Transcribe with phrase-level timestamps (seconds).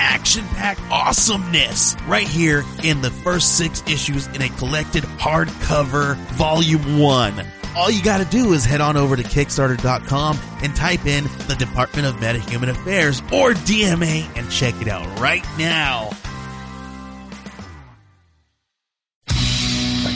[0.00, 6.98] action packed awesomeness right here in the first six issues in a collected hardcover volume
[6.98, 7.46] one.
[7.76, 12.08] All you gotta do is head on over to Kickstarter.com and type in the Department
[12.08, 16.10] of Metahuman Affairs or DMA and check it out right now.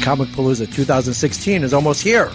[0.04, 2.30] Comic Palooza 2016 is almost here.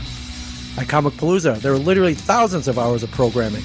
[0.80, 3.62] At Comic Palooza, there are literally thousands of hours of programming.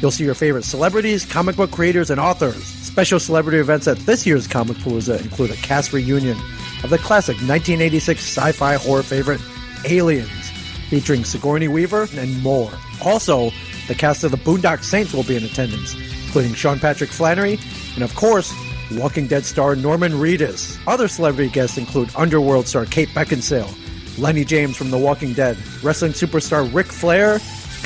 [0.00, 2.62] You'll see your favorite celebrities, comic book creators, and authors.
[2.64, 6.38] Special celebrity events at this year's Comic Palooza include a cast reunion
[6.84, 9.40] of the classic 1986 sci fi horror favorite
[9.84, 10.50] Aliens,
[10.88, 12.70] featuring Sigourney Weaver and more.
[13.04, 13.50] Also,
[13.88, 15.94] the cast of the Boondock Saints will be in attendance,
[16.26, 17.58] including Sean Patrick Flanery
[17.94, 18.52] and, of course,
[18.92, 20.78] Walking Dead star Norman Reedus.
[20.86, 23.72] Other celebrity guests include Underworld star Kate Beckinsale,
[24.18, 27.38] Lennie James from The Walking Dead, wrestling superstar Ric Flair,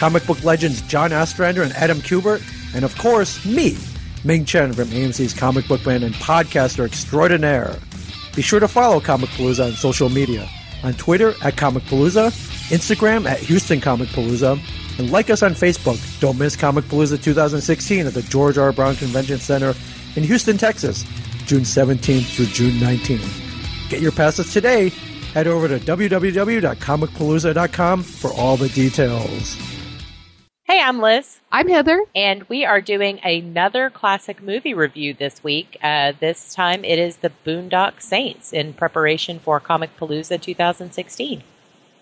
[0.02, 2.42] comic book legends John Ostrander and Adam Kubert,
[2.74, 3.76] and of course, me,
[4.24, 7.76] Ming Chen from AMC's Comic Book Man and podcaster extraordinaire.
[8.34, 10.48] Be sure to follow Comic Palooza on social media.
[10.82, 12.32] On Twitter at Comic Palooza,
[12.72, 14.58] Instagram at Houston Comic Palooza,
[14.98, 16.00] and like us on Facebook.
[16.18, 18.72] Don't miss Comic Palooza 2016 at the George R.
[18.72, 19.72] Brown Convention Center
[20.16, 21.04] in Houston, Texas,
[21.46, 23.88] June 17th through June 19th.
[23.88, 24.88] Get your passes today.
[25.32, 29.71] Head over to www.comicpalooza.com for all the details.
[30.72, 31.38] Hey, I'm Liz.
[31.52, 32.02] I'm Heather.
[32.14, 35.76] And we are doing another classic movie review this week.
[35.82, 41.42] Uh, this time it is The Boondock Saints in preparation for Comic Palooza 2016.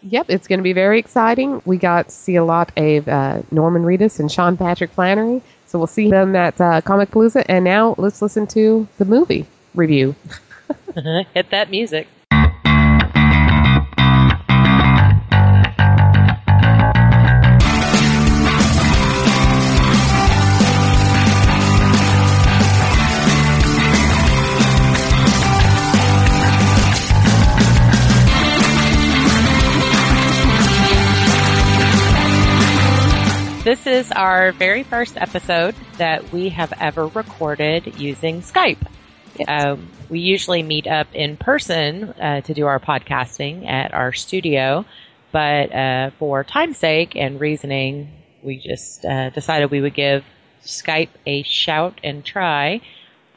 [0.05, 1.61] Yep, it's going to be very exciting.
[1.65, 5.43] We got to see a lot of uh, Norman Reedus and Sean Patrick Flanery.
[5.67, 7.45] So we'll see them at uh, Comic Palooza.
[7.49, 10.15] And now let's listen to the movie review.
[11.35, 12.07] Hit that music.
[33.71, 38.85] This is our very first episode that we have ever recorded using Skype.
[39.47, 44.85] Um, we usually meet up in person uh, to do our podcasting at our studio,
[45.31, 48.11] but uh, for time's sake and reasoning,
[48.43, 50.25] we just uh, decided we would give
[50.65, 52.81] Skype a shout and try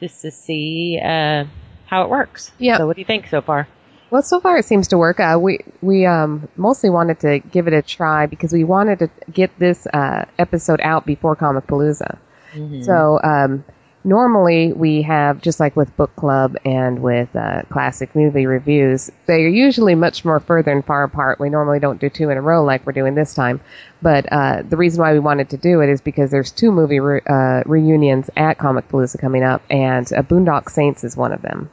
[0.00, 1.44] just to see uh,
[1.86, 2.50] how it works.
[2.58, 2.78] Yeah.
[2.78, 3.68] So, what do you think so far?
[4.14, 5.18] Well, so far it seems to work.
[5.18, 9.10] Uh, we we um, mostly wanted to give it a try because we wanted to
[9.32, 12.18] get this uh, episode out before Comic Palooza.
[12.52, 12.82] Mm-hmm.
[12.82, 13.64] So um,
[14.04, 19.42] normally we have just like with book club and with uh, classic movie reviews, they
[19.42, 21.40] are usually much more further and far apart.
[21.40, 23.60] We normally don't do two in a row like we're doing this time.
[24.00, 27.00] But uh, the reason why we wanted to do it is because there's two movie
[27.00, 31.42] re- uh, reunions at Comic Palooza coming up, and uh, Boondock Saints is one of
[31.42, 31.68] them.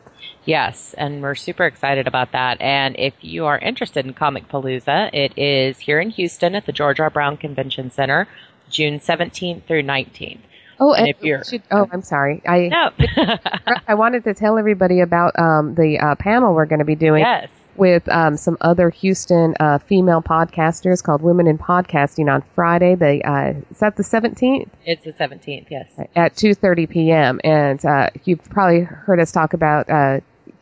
[0.45, 2.59] Yes, and we're super excited about that.
[2.61, 6.71] And if you are interested in Comic Palooza, it is here in Houston at the
[6.71, 7.09] George R.
[7.11, 8.27] Brown Convention Center,
[8.69, 10.39] June 17th through 19th.
[10.79, 12.41] Oh, And and if you're- should, oh, I'm sorry.
[12.47, 13.37] I No.
[13.87, 17.21] I wanted to tell everybody about um, the uh, panel we're going to be doing
[17.21, 17.49] yes.
[17.75, 22.95] with um, some other Houston uh, female podcasters called Women in Podcasting on Friday.
[22.95, 25.91] They uh, is that the 17th It's the 17th, yes.
[26.15, 27.39] at 2:30 p.m.
[27.43, 29.87] And uh, you've probably heard us talk about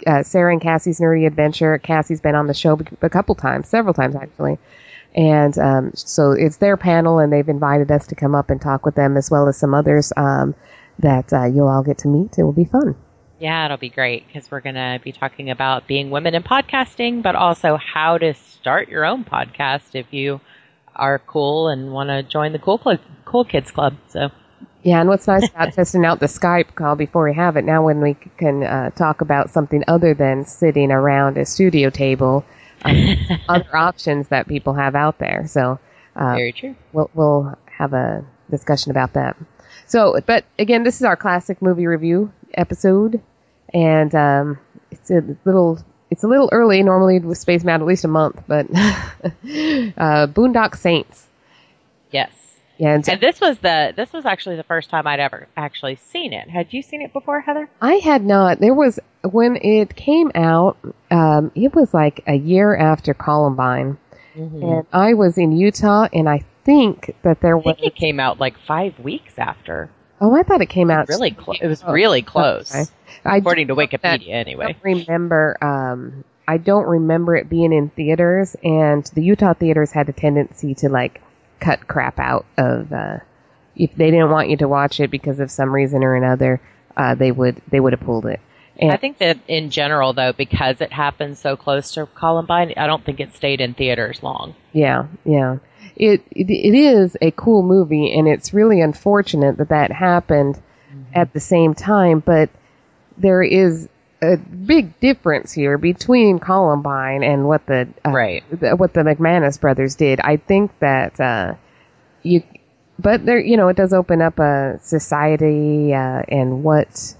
[0.07, 1.77] uh, Sarah and Cassie's Nerdy Adventure.
[1.77, 4.57] Cassie's been on the show a couple times, several times actually.
[5.15, 8.85] And um, so it's their panel, and they've invited us to come up and talk
[8.85, 10.53] with them, as well as some others um,
[10.99, 12.37] that uh, you'll all get to meet.
[12.37, 12.95] It will be fun.
[13.39, 17.23] Yeah, it'll be great because we're going to be talking about being women in podcasting,
[17.23, 20.41] but also how to start your own podcast if you
[20.95, 22.81] are cool and want to join the cool
[23.25, 23.95] cool kids club.
[24.09, 24.29] So
[24.81, 27.83] Yeah, and what's nice about testing out the Skype call before we have it, now
[27.83, 32.45] when we can uh, talk about something other than sitting around a studio table,
[32.83, 33.15] um,
[33.49, 35.47] other options that people have out there.
[35.47, 35.79] So
[36.15, 36.75] uh, very true.
[36.93, 39.35] we'll, we'll have a discussion about that.
[39.85, 43.21] So, but again, this is our classic movie review episode,
[43.73, 44.59] and um,
[44.91, 46.81] it's a little it's a little early.
[46.83, 51.27] Normally, we space them out at least a month, but uh, Boondock Saints.
[52.11, 52.31] Yes.
[52.79, 55.97] Yeah, and And this was the this was actually the first time I'd ever actually
[55.97, 56.49] seen it.
[56.49, 57.69] Had you seen it before, Heather?
[57.81, 58.59] I had not.
[58.59, 58.99] There was
[59.29, 60.77] when it came out.
[61.11, 63.97] um, it was like a year after Columbine,
[64.35, 64.63] Mm-hmm.
[64.63, 67.75] and I was in Utah, and I think that there I was.
[67.83, 69.89] it came out like five weeks after.
[70.21, 71.57] Oh, I thought it came out Really close.
[71.61, 72.85] It was really close, okay.
[73.25, 74.29] According to Wikipedia.
[74.29, 75.57] Anyway, remember.
[75.61, 80.75] Um, I don't remember it being in theaters, and the Utah theaters had a tendency
[80.75, 81.21] to like
[81.59, 82.91] cut crap out of.
[82.91, 83.17] Uh,
[83.75, 86.61] if they didn't want you to watch it because of some reason or another,
[86.97, 88.39] uh, they would they would have pulled it.
[88.77, 92.87] And I think that in general, though, because it happened so close to Columbine, I
[92.87, 94.55] don't think it stayed in theaters long.
[94.71, 95.57] Yeah, yeah.
[95.97, 100.61] It, it it is a cool movie, and it's really unfortunate that that happened
[101.13, 102.19] at the same time.
[102.19, 102.49] But
[103.17, 103.89] there is
[104.21, 108.43] a big difference here between Columbine and what the uh, Right.
[108.51, 110.19] the- what the McManus brothers did.
[110.19, 111.53] I think that uh,
[112.23, 112.43] you,
[112.97, 117.15] but there, you know, it does open up a society uh, and what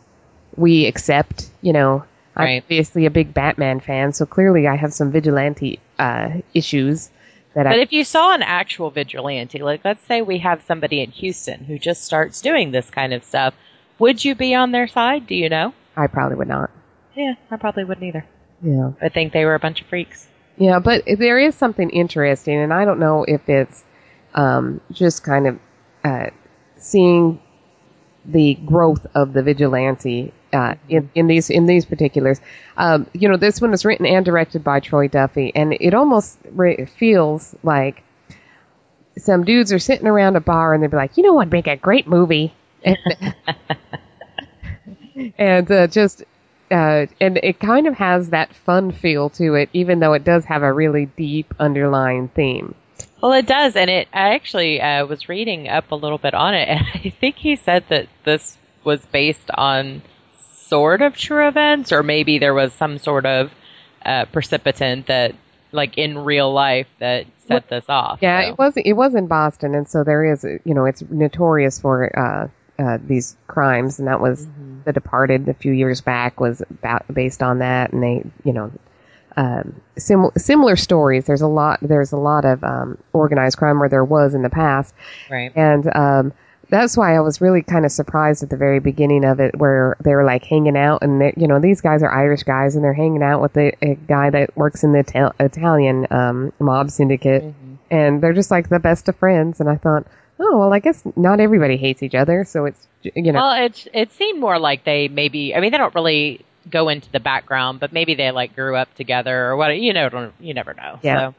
[0.58, 1.50] we accept.
[1.62, 2.04] You know,
[2.36, 7.10] I'm obviously a big Batman fan, so clearly I have some vigilante uh, issues
[7.54, 7.82] that But I.
[7.82, 11.80] if you saw an actual vigilante, like let's say we have somebody in Houston who
[11.80, 13.54] just starts doing this kind of stuff,
[14.00, 15.28] would you be on their side?
[15.28, 15.74] Do you know?
[15.96, 16.70] I probably would not.
[17.20, 18.26] Yeah, I probably wouldn't either.
[18.62, 18.92] Yeah.
[19.02, 20.30] I think they were a bunch of freaks.
[20.58, 23.84] Yeah, but there is something interesting, and I don't know if it's
[24.36, 25.60] um, just kind of
[26.06, 26.28] uh,
[26.78, 27.42] seeing
[28.24, 32.40] the growth of the vigilante uh, in, in these in these particulars.
[32.78, 36.40] Um, you know, this one is written and directed by Troy Duffy, and it almost
[36.52, 38.02] re- feels like
[39.18, 41.52] some dudes are sitting around a bar and they'd be like, "You know what?
[41.52, 42.54] Make a great movie."
[45.16, 46.24] And, and uh, just
[46.72, 50.46] uh, and it kind of has that fun feel to it, even though it does
[50.46, 52.76] have a really deep underlying theme.
[53.22, 54.08] Well, it does, and it.
[54.14, 57.56] I actually uh, was reading up a little bit on it, and I think he
[57.56, 60.02] said that this was based on
[60.68, 63.52] sort of true events, or maybe there was some sort of
[64.06, 65.36] uh, precipitant that,
[65.72, 68.20] like in real life, that set this off.
[68.22, 68.50] Yeah, so.
[68.50, 72.50] it was it was in Boston, and so there is you know it's notorious for
[72.80, 74.48] uh, these crimes, and that was
[74.86, 78.72] The Departed a few years back was about based on that, and they you know
[79.38, 81.26] um, sim- similar stories.
[81.26, 84.50] There's a lot there's a lot of um, organized crime where there was in the
[84.50, 84.94] past,
[85.30, 85.52] right.
[85.56, 86.34] and um,
[86.70, 89.98] that's why I was really kind of surprised at the very beginning of it, where
[90.04, 92.94] they were like hanging out, and you know these guys are Irish guys, and they're
[92.94, 97.44] hanging out with a, a guy that works in the Ital- Italian um, mob syndicate,
[97.92, 99.60] and they're just like the best of friends.
[99.60, 100.06] And I thought,
[100.40, 103.88] oh well, I guess not everybody hates each other, so it's you know Well, it
[103.94, 105.56] it seemed more like they maybe.
[105.56, 108.94] I mean, they don't really go into the background, but maybe they like grew up
[108.96, 109.78] together or what.
[109.78, 111.00] You know, don't, you never know.
[111.02, 111.30] Yeah.
[111.30, 111.36] So.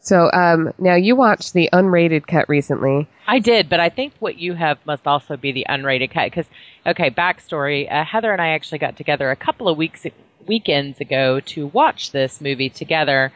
[0.00, 3.08] So um, now you watched the unrated cut recently.
[3.26, 6.26] I did, but I think what you have must also be the unrated cut.
[6.26, 6.46] Because,
[6.86, 10.06] okay, backstory: uh, Heather and I actually got together a couple of weeks
[10.46, 13.32] weekends ago to watch this movie together.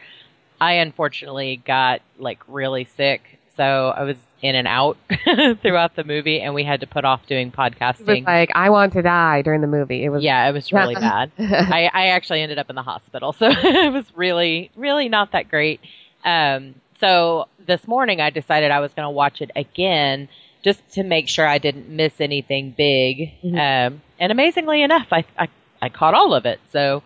[0.59, 4.97] I unfortunately got like really sick, so I was in and out
[5.61, 8.25] throughout the movie, and we had to put off doing It was podcasting.
[8.25, 10.03] like I want to die during the movie.
[10.03, 11.31] It was yeah, it was really bad.
[11.39, 15.49] I, I actually ended up in the hospital, so it was really, really not that
[15.49, 15.79] great.
[16.23, 20.29] Um, so this morning I decided I was going to watch it again
[20.63, 23.31] just to make sure I didn't miss anything big.
[23.43, 25.47] Um, and amazingly enough, I, I,
[25.81, 26.59] I caught all of it.
[26.71, 27.03] So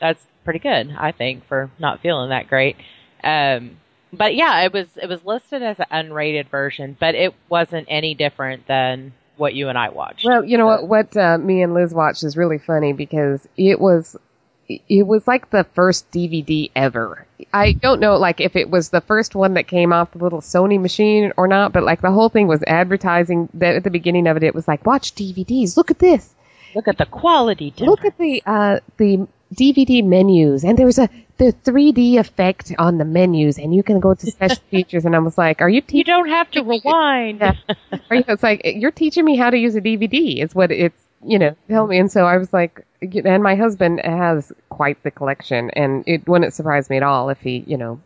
[0.00, 2.76] that's pretty good, I think, for not feeling that great.
[3.22, 3.76] Um,
[4.12, 8.14] but yeah, it was, it was listed as an unrated version, but it wasn't any
[8.14, 10.24] different than what you and I watched.
[10.24, 11.12] Well, you know So- what?
[11.12, 14.16] What uh, me and Liz watched is really funny because it was
[14.68, 17.24] it was like the first DVD ever.
[17.52, 20.40] I don't know, like if it was the first one that came off the little
[20.40, 23.48] Sony machine or not, but like the whole thing was advertising.
[23.54, 25.76] That at the beginning of it, it was like, watch DVDs.
[25.76, 26.34] Look at this.
[26.74, 27.90] Look at the quality difference.
[27.90, 33.04] Look at the uh, the DVD menus, and there's a the 3D effect on the
[33.04, 35.04] menus, and you can go to special features.
[35.04, 37.40] And I was like, are you You don't have to rewind.
[37.40, 37.52] Yeah.
[38.10, 40.42] You, it's like you're teaching me how to use a DVD.
[40.42, 41.98] Is what it's you know tell me.
[41.98, 46.54] And so I was like, and my husband has quite the collection, and it wouldn't
[46.54, 48.00] surprise me at all if he you know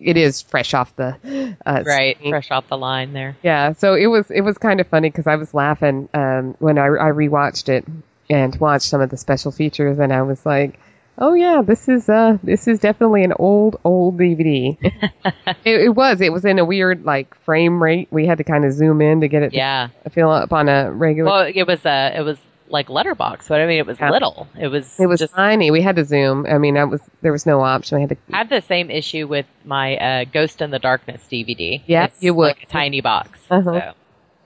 [0.00, 1.16] it is fresh off the
[1.64, 2.32] uh, right, screen.
[2.32, 3.36] fresh off the line there.
[3.42, 6.78] Yeah, so it was it was kind of funny because I was laughing um, when
[6.78, 7.84] I, I rewatched it
[8.30, 10.78] and watched some of the special features, and I was like,
[11.18, 14.76] "Oh yeah, this is uh this is definitely an old old DVD."
[15.64, 18.08] it, it was it was in a weird like frame rate.
[18.10, 19.88] We had to kind of zoom in to get it Yeah.
[20.04, 21.30] to fill up on a regular.
[21.30, 22.38] Well, it was uh it was
[22.68, 24.10] like letterbox, but I mean it was Yeah.
[24.10, 24.48] little.
[24.58, 25.70] It was it was just tiny.
[25.70, 26.46] We had to zoom.
[26.46, 27.96] I mean, I was there was no option.
[27.96, 28.16] We had to.
[28.32, 31.82] I had the same issue with my uh Ghost in the Darkness DVD.
[31.86, 32.46] Yeah, you would.
[32.48, 33.38] like a tiny box.
[33.50, 33.62] Uh-huh.
[33.80, 33.92] So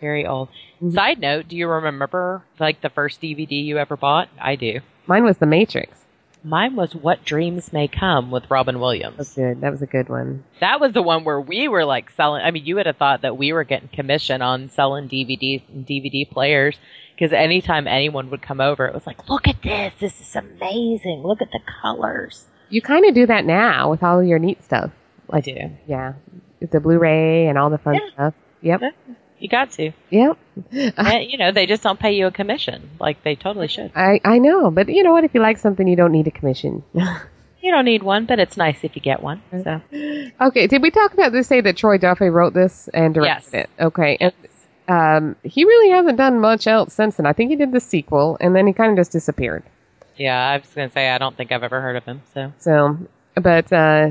[0.00, 0.48] very old.
[0.92, 4.28] Side note, do you remember like the first DVD you ever bought?
[4.40, 4.80] I do.
[5.06, 5.96] Mine was The Matrix.
[6.44, 9.34] Mine was What Dreams May Come with Robin That was Williams.
[9.34, 9.60] good.
[9.60, 10.44] That was a good one.
[10.60, 12.42] That was the one where we were like selling.
[12.44, 15.84] I mean, you would have thought that we were getting commission on selling DVDs and
[15.84, 16.78] DVD players
[17.14, 19.92] because anytime anyone would come over, it was like, look at this.
[19.98, 21.22] This is amazing.
[21.24, 22.44] Look at the colors.
[22.68, 24.92] You kind of do that now with all your neat stuff.
[25.30, 25.56] I do.
[25.88, 26.12] Yeah,
[26.60, 28.10] the Blu-ray and all the fun Yeah.
[28.12, 28.34] stuff.
[28.62, 28.80] Yep.
[29.38, 29.92] You got to.
[30.10, 30.36] Yep.
[30.72, 33.92] And, you know, they just don't pay you a commission like they totally should.
[33.94, 35.24] I I know, but you know what?
[35.24, 36.82] If you like something, you don't need a commission.
[37.60, 39.42] You don't need one, but it's nice if you get one.
[39.64, 39.80] So
[40.40, 40.68] okay.
[40.68, 41.48] Did we talk about this?
[41.48, 43.64] Say that Troy Duffy wrote this and directed Yes.
[43.64, 43.70] it.
[43.80, 44.16] Okay.
[44.20, 44.32] And
[44.86, 47.26] um, he really hasn't done much else since then.
[47.26, 49.64] I think he did the sequel, and then he kind of just disappeared.
[50.16, 52.22] yeah, I was gonna say I don't think I've ever heard of him.
[52.32, 52.96] So So,
[53.34, 54.10] but uh,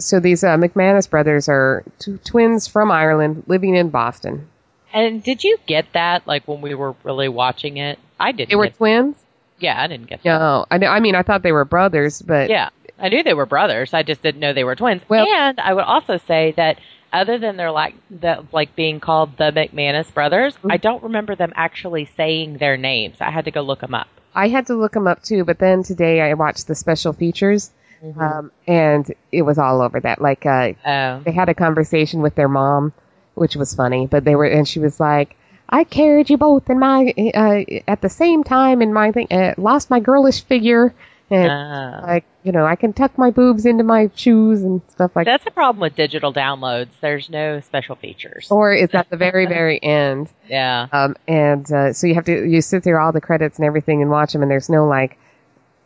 [0.00, 4.48] so these uh, McManus brothers are two twins from Ireland living in Boston.
[4.92, 7.98] And did you get that like when we were really watching it?
[8.18, 8.50] I didn't.
[8.50, 9.16] They were twins.
[9.58, 10.38] yeah, I didn't get that.
[10.38, 13.34] No, I, know- I mean I thought they were brothers, but Yeah, I knew they
[13.34, 13.92] were brothers.
[13.94, 15.02] I just didn't know they were twins.
[15.08, 16.78] Well- and I would also say that
[17.12, 20.72] other than their like the like being called the McManus brothers, Mm-hmm.
[20.72, 23.16] I don't remember them actually saying their names.
[23.20, 24.08] I had to go look them up.
[24.34, 25.44] I had to look them up too.
[25.44, 27.70] But then today I watched the special features,
[28.04, 28.20] Mm-hmm.
[28.20, 30.20] um, and it was all over that.
[30.20, 32.92] Like uh, Oh, they had a conversation with their mom,
[33.38, 34.06] which was funny.
[34.06, 35.36] But they were, and she was like,
[35.68, 39.28] "I carried you both in my uh, at the same time in my thing.
[39.30, 40.94] Uh, lost my girlish figure,
[41.30, 42.00] and Ah.
[42.06, 45.26] like you know, I can tuck my boobs into my shoes and stuff like.
[45.26, 46.88] that's a problem with digital downloads.
[47.02, 48.46] There's no special features.
[48.50, 52.48] Or it's at the very very end, Yeah, um, and uh, so you have to
[52.48, 55.18] you sit through all the credits and everything and watch them, and there's no like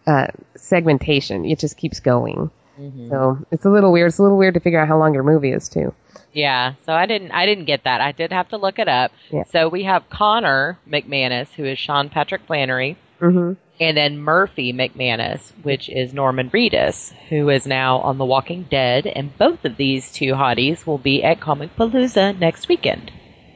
[0.06, 1.44] uh, segmentation.
[1.44, 2.50] It just keeps going.
[2.80, 3.11] Mm-hmm.
[3.11, 4.09] So it's a little weird.
[4.09, 5.94] It's a little weird to figure out how long your movie is too.
[6.33, 6.75] Yeah.
[6.87, 7.33] So I didn't.
[7.33, 8.01] I didn't get that.
[8.01, 9.12] I did have to look it up.
[9.31, 9.45] Yeah.
[9.45, 12.97] So we have Connor McManus, who is Sean Patrick Flanery.
[13.21, 18.65] hmm And then Murphy McManus, which is Norman Reedus, who is now on The Walking
[18.71, 19.07] Dead.
[19.07, 23.11] And both of these two hotties will be at Comic Palooza next weekend.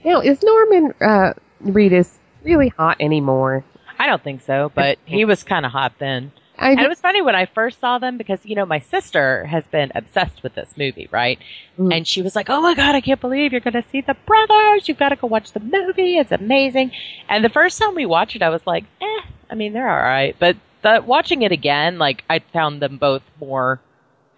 [0.05, 1.33] Now, is Norman uh,
[1.65, 2.11] Reedus
[2.45, 3.65] really hot anymore?
[3.99, 6.33] I don't think so, but he was kind of hot then.
[6.59, 9.45] I And it was funny when I first saw them because, you know, my sister
[9.45, 11.39] has been obsessed with this movie, right?
[11.79, 11.95] Mm.
[11.95, 14.17] And she was like, oh my God, I can't believe you're going to see the
[14.27, 14.89] brothers.
[14.89, 16.19] You've got to go watch the movie.
[16.19, 16.93] It's amazing.
[17.29, 19.21] And the first time we watched it, I was like, eh,
[19.51, 20.35] I mean, they're all right.
[20.39, 23.81] But the, watching it again, like, I found them both more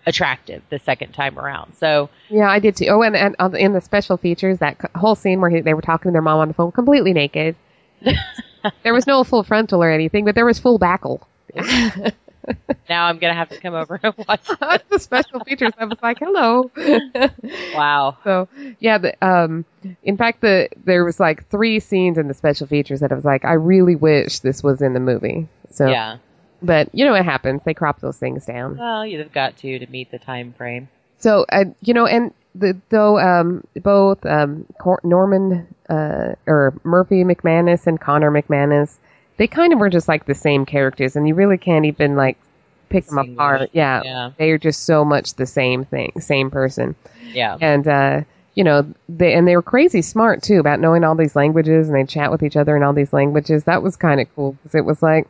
[0.07, 1.75] attractive the second time around.
[1.75, 2.87] So, yeah, I did too.
[2.87, 5.75] Oh, and, and the- in the special features, that c- whole scene where he, they
[5.75, 7.55] were talking to their mom on the phone, completely naked.
[8.83, 11.27] there was no full frontal or anything, but there was full backle.
[12.89, 14.47] now I'm going to have to come over and watch.
[14.91, 15.73] the special features.
[15.79, 16.71] I was like, hello.
[17.75, 18.17] Wow.
[18.25, 18.49] So
[18.81, 19.65] yeah, the, um,
[20.03, 23.25] in fact, the there was like three scenes in the special features that I was
[23.25, 25.49] like, I really wish this was in the movie.
[25.71, 26.19] So, Yeah.
[26.63, 27.63] but you know what happens?
[27.65, 28.77] They crop those things down.
[28.79, 30.89] Well, you've got to to meet the time frame.
[31.19, 37.25] So, uh, you know, and the, though um, both um, Cor- Norman uh, or Murphy
[37.25, 38.97] McManus and Connor McManus,
[39.39, 42.37] they kind of were just like the same characters, and you really can't even like
[42.91, 43.71] pick them apart.
[43.73, 44.31] Yeah, Yeah.
[44.39, 46.95] they are just so much the same thing, same person.
[47.33, 47.57] Yeah.
[47.61, 48.21] and uh
[48.55, 51.97] you know they and they were crazy smart too about knowing all these languages and
[51.97, 54.75] they chat with each other in all these languages that was kind of cool because
[54.75, 55.29] it was like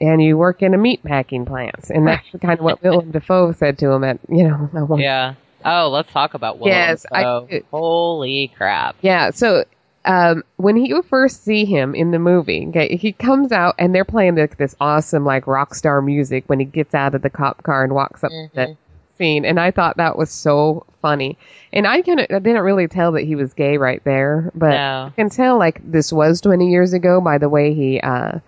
[0.00, 3.52] and you work in a meat packing plant and that's kind of what Willem Dafoe
[3.52, 5.34] said to him at you know Yeah.
[5.66, 6.72] Oh, let's talk about Willem.
[6.72, 7.60] Yes, I- Dafoe.
[7.70, 8.96] Holy crap.
[9.02, 9.64] yeah so
[10.06, 14.04] um when you first see him in the movie okay he comes out and they're
[14.04, 17.62] playing like this awesome like rock star music when he gets out of the cop
[17.62, 18.76] car and walks up to that
[19.16, 21.38] scene and I thought that was so funny
[21.72, 25.04] and I couldn't I didn't really tell that he was gay right there but No.
[25.06, 28.40] I can tell like this was 20 years ago by the way he uh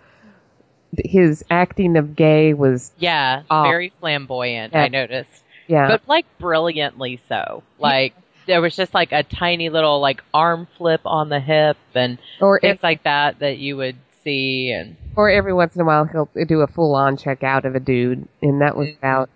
[1.03, 3.43] his acting of gay was Yeah.
[3.51, 3.63] Oh.
[3.63, 4.83] Very flamboyant, Yeah.
[4.83, 5.43] I noticed.
[5.67, 7.63] yeah But like brilliantly so.
[7.77, 8.13] Like
[8.47, 12.59] there was just like a tiny little like arm flip on the hip and or
[12.59, 16.05] things if, like that that you would see and or every once in a while
[16.05, 18.79] he'll do a full on check out of a dude and that Mm-hmm.
[18.79, 19.29] was about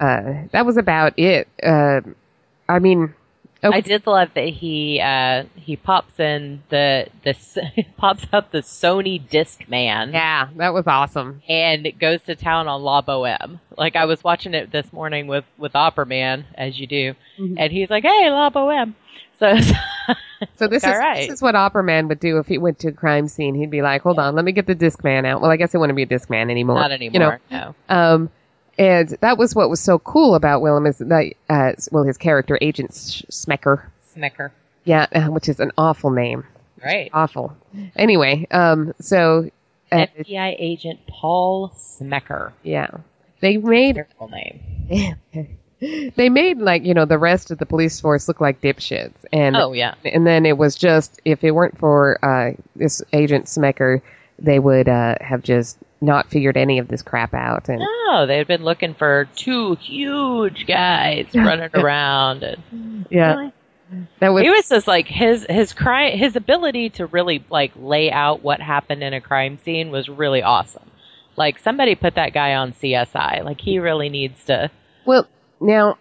[0.00, 2.00] uh that was about it uh
[2.68, 3.14] I mean
[3.64, 7.34] oh, I did love that he uh he pops in the the
[7.96, 12.82] pops up the Sony Discman yeah that was awesome and it goes to town on
[12.82, 13.60] La Boheme.
[13.76, 17.54] Like I was watching it this morning with with Opera Man, as you do, Mhm.
[17.58, 18.94] and he's like, "Hey, La Boheme."
[19.38, 19.56] So
[20.56, 21.28] So this All is right.
[21.28, 23.54] this is what Opera Man would do if he went to a crime scene.
[23.54, 25.72] He'd be like, "Hold on, let me get the disc man out." Well, I guess
[25.74, 26.76] it wouldn't be a disc man anymore.
[26.80, 27.40] not anymore.
[27.50, 27.94] You know, no.
[27.96, 28.30] um,
[28.78, 32.58] and that was what was so cool about Willem is that uh, well, his character
[32.60, 33.84] Agent Smecker,
[34.16, 34.50] Smecker.
[34.84, 36.44] yeah, uh, which is an awful name,
[36.84, 37.10] Right.
[37.12, 37.56] awful.
[37.96, 39.50] Anyway, um, so
[39.90, 42.52] uh, FBI agent Paul Smecker.
[42.62, 42.88] yeah,
[43.40, 45.16] they made Terrible name.
[46.16, 49.56] they made like you know the rest of the police force look like dipshits, and
[49.56, 49.94] Oh yeah.
[50.04, 54.00] and then it was just if it weren't for uh, this agent Smecker,
[54.38, 57.68] they would uh, have just not figured any of this crap out.
[57.68, 62.42] And No, they had been looking for two huge guys running around.
[62.42, 63.50] And yeah,
[64.18, 68.10] that was he was just like his his crime his ability to really like lay
[68.10, 70.90] out what happened in a crime scene was really awesome.
[71.36, 73.44] Like somebody put that guy on CSI.
[73.44, 74.70] Like he really needs to.
[75.06, 75.26] well
[75.60, 75.98] now.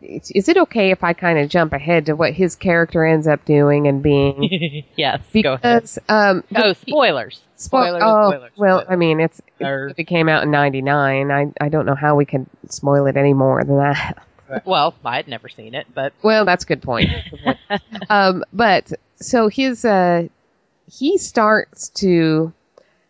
[0.00, 3.26] It's- Is it okay if I kind of jump ahead to what his character ends
[3.26, 4.84] up doing and being?
[4.96, 5.82] yes, go ahead.
[5.82, 7.40] Because um, Oh, spoilers!
[7.56, 8.02] Spo- Spoilers!
[8.04, 8.50] oh, spoilers!
[8.56, 8.86] well, spoilers.
[8.92, 11.30] I mean, it's Or- it came out in '99.
[11.30, 14.22] I I don't know how we can spoil it any more than that.
[14.64, 17.08] well, I'd never seen it, but Well, that's a good point.
[18.10, 20.28] um, but so his uh,
[20.90, 22.52] he starts to.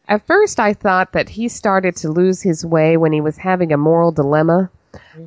[0.09, 3.73] At first, I thought that he started to lose his way when he was having
[3.73, 4.69] a moral dilemma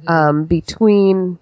[0.08, 1.40] um, between.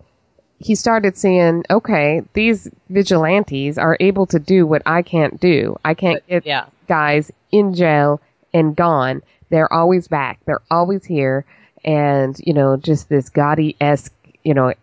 [0.63, 5.77] He started saying, "Okay, these vigilantes are able to do what I can't do.
[5.83, 8.21] I can't get yeah, guys in jail
[8.53, 9.21] and gone.
[9.49, 10.39] They're always back.
[10.45, 11.45] They're always here.
[11.85, 14.73] And, you know, just this Gotti esque, you know,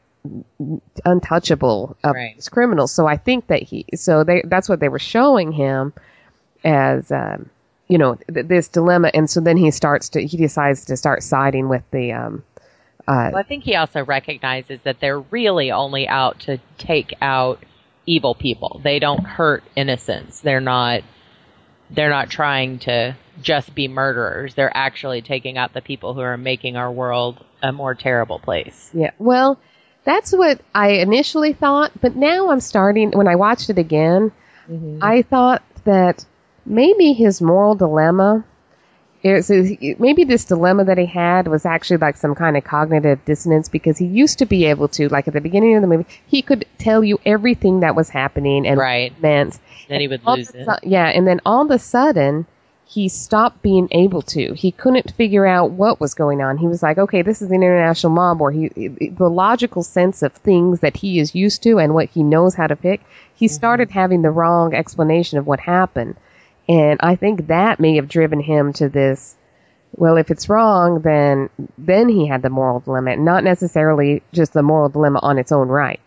[1.04, 2.34] untouchable of Right.
[2.34, 2.92] these criminals.
[2.92, 5.92] So I think that he, so they, that's what they were showing him
[6.62, 7.48] as, um,
[7.88, 9.10] you know, th- this dilemma.
[9.14, 12.44] And so then he starts to, he decides to start siding with the, um,
[13.10, 17.62] uh, Well, I think he also recognizes that they're really only out to take out
[18.06, 18.80] evil people.
[18.82, 20.40] They don't hurt innocents.
[20.40, 21.02] They're not
[21.90, 24.54] they're not trying to just be murderers.
[24.54, 28.90] They're actually taking out the people who are making our world a more terrible place.
[28.94, 29.10] Yeah.
[29.18, 29.58] Well,
[30.04, 34.32] that's what I initially thought, but now I'm starting when I watched it again,
[35.02, 36.24] I thought that
[36.64, 38.44] maybe his moral dilemma
[39.22, 43.98] maybe this dilemma that he had was actually like some kind of cognitive dissonance because
[43.98, 46.64] he used to be able to like at the beginning of the movie he could
[46.78, 49.12] tell you everything that was happening and Right.
[49.20, 50.64] meant Then he would lose it.
[50.64, 52.46] su- Yeah, and then all of a sudden,
[52.86, 54.52] he stopped being able to.
[54.54, 56.58] He couldn't figure out what was going on.
[56.58, 60.32] He was like, okay, this is an international mob where he, the logical sense of
[60.32, 63.00] things that he is used to and what he knows how to pick,
[63.34, 63.54] he mm-hmm.
[63.54, 66.16] started having the wrong explanation of what happened.
[66.70, 69.34] And I think that may have driven him to this,
[69.96, 74.62] well, if it's wrong, then, then he had the moral dilemma, not necessarily just the
[74.62, 75.98] moral dilemma on its own right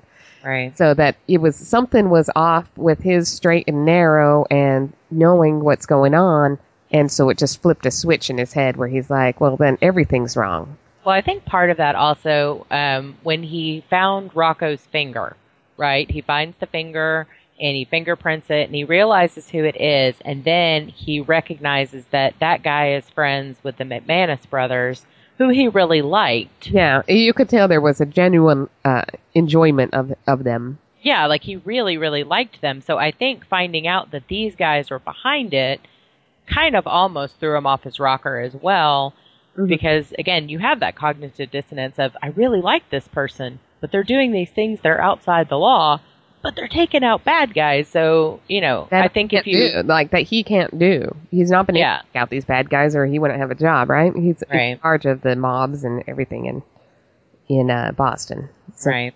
[0.44, 0.78] Right.
[0.78, 5.86] so that it was something was off with his straight and narrow and knowing what's
[5.86, 6.60] going on
[6.92, 9.78] and so it just flipped a switch in his head where he's like well then
[9.82, 15.36] everything's wrong Well, I think part of that also, um, when he found Rocco's finger,
[15.78, 16.10] right?
[16.12, 17.26] He finds the finger
[17.60, 20.16] and he fingerprints it and he realizes who it is.
[20.26, 25.06] And then he recognizes that that guy is friends with the McManus brothers,
[25.38, 26.68] who he really liked.
[26.72, 31.44] yeah you could tell there was a genuine uh, enjoyment of of them Yeah, like
[31.44, 32.82] he really, really liked them.
[32.82, 35.82] So I think finding out that these guys were behind it
[36.48, 39.14] kind of almost threw him off his rocker as well.
[39.68, 44.04] Because again, you have that cognitive dissonance of, I really like this person, but they're
[44.04, 46.00] doing these things that are outside the law,
[46.44, 47.88] but they're taking out bad guys.
[47.88, 51.50] So, you know, that I think if you, do, like that he can't do he's
[51.50, 51.96] not been Yeah.
[51.96, 54.42] able to take out these bad guys or he wouldn't have a job right he's
[54.44, 54.82] in Right.
[54.82, 56.62] charge of the mobs and everything in
[57.50, 59.14] in uh, boston so right.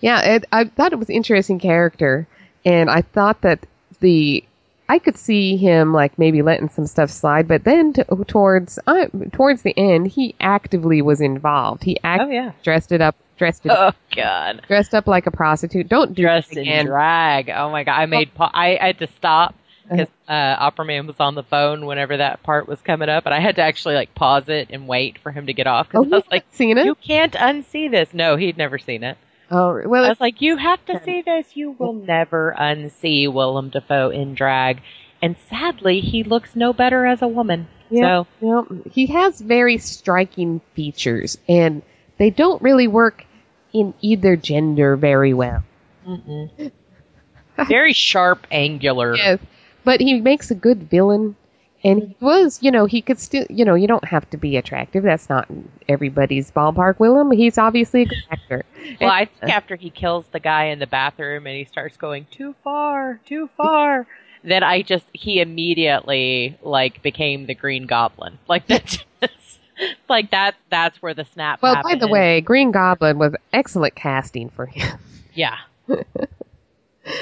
[0.00, 2.28] Yeah, it, I thought it was interesting character,
[2.64, 3.66] and I thought that
[3.98, 4.44] the
[4.88, 9.06] I could see him like maybe letting some stuff slide, but then t- towards uh,
[9.32, 11.82] towards the end, he actively was involved.
[11.82, 12.52] He act- Oh, yeah.
[12.62, 14.62] dressed it up, dressed it Oh, God.
[14.68, 15.88] dressed up like a prostitute.
[15.88, 16.86] Don't do Dressed in again.
[16.86, 17.50] drag.
[17.50, 17.94] Oh, my God.
[18.00, 19.54] I made, pa- I, I had to stop
[19.90, 23.34] because uh, Opera Man was on the phone whenever that part was coming up, and
[23.34, 26.02] I had to actually like pause it and wait for him to get off Oh,
[26.04, 26.84] because I was like, seen it?
[26.84, 28.12] You can't unsee this.
[28.12, 29.16] No, he'd never seen it.
[29.50, 31.56] oh, well, I was like, you have to see this.
[31.56, 34.82] You will never unsee Willem Dafoe in drag.
[35.22, 37.66] And sadly, he looks no better as a woman.
[37.90, 38.26] Yeah, So,
[38.74, 38.78] yeah.
[38.92, 41.80] he has very striking features, and
[42.18, 43.24] they don't really work
[43.72, 45.62] in either gender very well.
[47.68, 49.16] very sharp, angular.
[49.16, 49.38] Yes,
[49.84, 51.36] but he makes a good villain,
[51.84, 54.56] and he was, you know, he could still, you know, you don't have to be
[54.56, 55.02] attractive.
[55.02, 55.48] That's not
[55.88, 56.98] everybody's ballpark.
[56.98, 58.64] Willem, he's obviously a good actor.
[59.00, 62.26] Well, I think after he kills the guy in the bathroom and he starts going
[62.30, 64.06] too far, too far,
[64.42, 68.38] then I just he immediately like became the Green Goblin.
[68.48, 69.04] Like that,
[70.08, 70.54] like that.
[70.70, 71.62] That's where the snap.
[71.62, 74.98] well, by the way, Green Goblin was excellent casting for him.
[75.34, 75.58] yeah.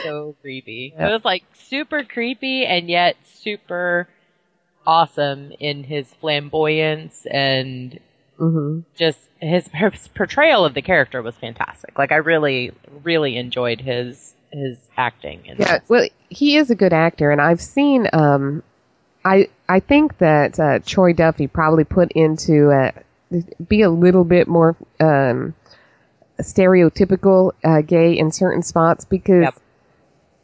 [0.02, 0.94] so creepy.
[0.96, 1.08] Yeah.
[1.08, 4.08] It was like super creepy and yet super
[4.86, 7.98] awesome in his flamboyance and
[8.38, 11.98] hmm just his, his portrayal of the character was fantastic.
[11.98, 15.44] Like I really, really enjoyed his his acting.
[15.46, 15.88] In Yeah, this.
[15.88, 18.08] well, he is a good actor, and I've seen.
[18.12, 18.62] Um,
[19.26, 22.92] I I think that uh, Troy Duffy probably put into uh,
[23.68, 25.54] be a little bit more um,
[26.40, 29.42] stereotypical uh, gay in certain spots because.
[29.42, 29.54] Yep.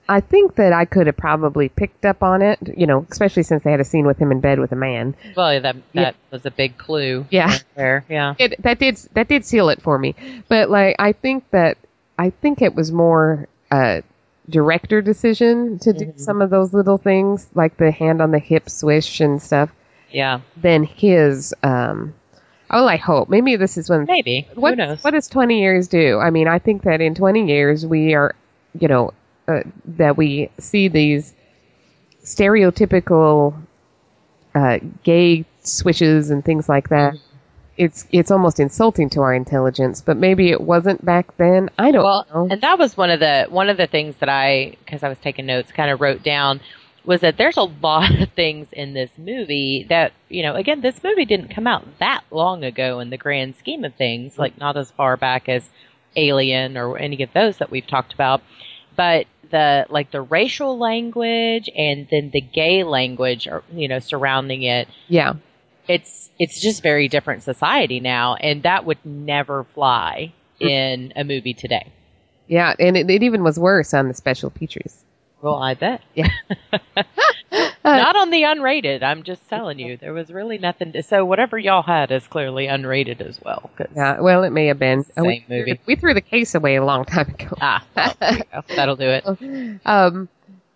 [0.09, 3.63] I think that I could have probably picked up on it, you know, especially since
[3.63, 5.15] they had a scene with him in bed with a man.
[5.37, 6.11] Well, that that Yeah.
[6.33, 7.25] was a big clue.
[7.31, 7.57] Yeah.
[7.77, 8.05] there.
[8.09, 8.35] Yeah.
[8.37, 10.17] it that did that did seal it for me.
[10.49, 11.79] But like I think that
[12.19, 14.03] I think it was more a
[14.53, 18.69] director decision to do some of those little things like the hand on the hip
[18.71, 19.71] swish and stuff
[20.11, 20.41] Yeah.
[20.57, 22.15] than his um
[22.71, 24.47] oh I hope maybe this is when Maybe.
[24.55, 25.03] what Who knows?
[25.03, 26.19] what does 20 years do?
[26.19, 28.35] I mean I think that in 20 years we are
[28.79, 29.13] you know
[29.49, 29.63] uh,
[29.99, 31.35] that we see these
[32.25, 33.55] stereotypical
[34.55, 37.15] uh, gay swishes and things like that.
[37.77, 41.71] It's it's almost insulting to our intelligence, but maybe it wasn't back then.
[41.79, 42.49] I don't well, know.
[42.51, 45.19] and that was one of the one of the things that I, because I was
[45.19, 46.61] taking notes, kind of wrote down
[47.05, 50.55] was that there's a lot of things in this movie that you know.
[50.55, 54.39] Again, this movie didn't come out that long ago in the grand scheme of things,
[54.39, 55.69] like not as far back as
[56.15, 58.43] Alien or any of those that we've talked about,
[58.97, 64.63] but the like the racial language and then the gay language, or you know, surrounding
[64.63, 65.35] it yeah,
[65.89, 71.55] it's it's just very different society now and that would never fly in a movie
[71.55, 71.91] today
[72.49, 75.03] yeah, and it, it even was worse on the special features.
[75.41, 76.29] well i bet Yeah.
[77.85, 81.59] not on the unrated i'm just telling you there was really nothing to, so whatever
[81.59, 83.71] y'all had is clearly unrated as well.
[83.95, 85.05] Yeah, well, it may have been.
[85.05, 85.81] Same we, movie.
[85.87, 87.57] We threw the case away a long time ago.
[87.61, 88.63] ah well, there you go.
[88.77, 90.29] that'll do it Um,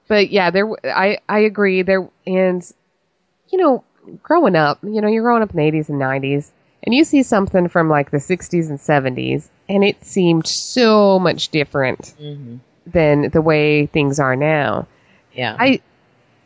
[0.09, 0.69] but yeah, there.
[0.85, 1.83] I I agree.
[1.83, 2.63] There and
[3.51, 3.85] you know,
[4.23, 6.51] growing up, you know, you're growing up in the 80s and 90s,
[6.83, 11.49] and you see something from like the 60s and 70s, and it seemed so much
[11.49, 12.57] different hmm
[12.89, 14.87] than the way things are now.
[15.35, 15.81] yeah I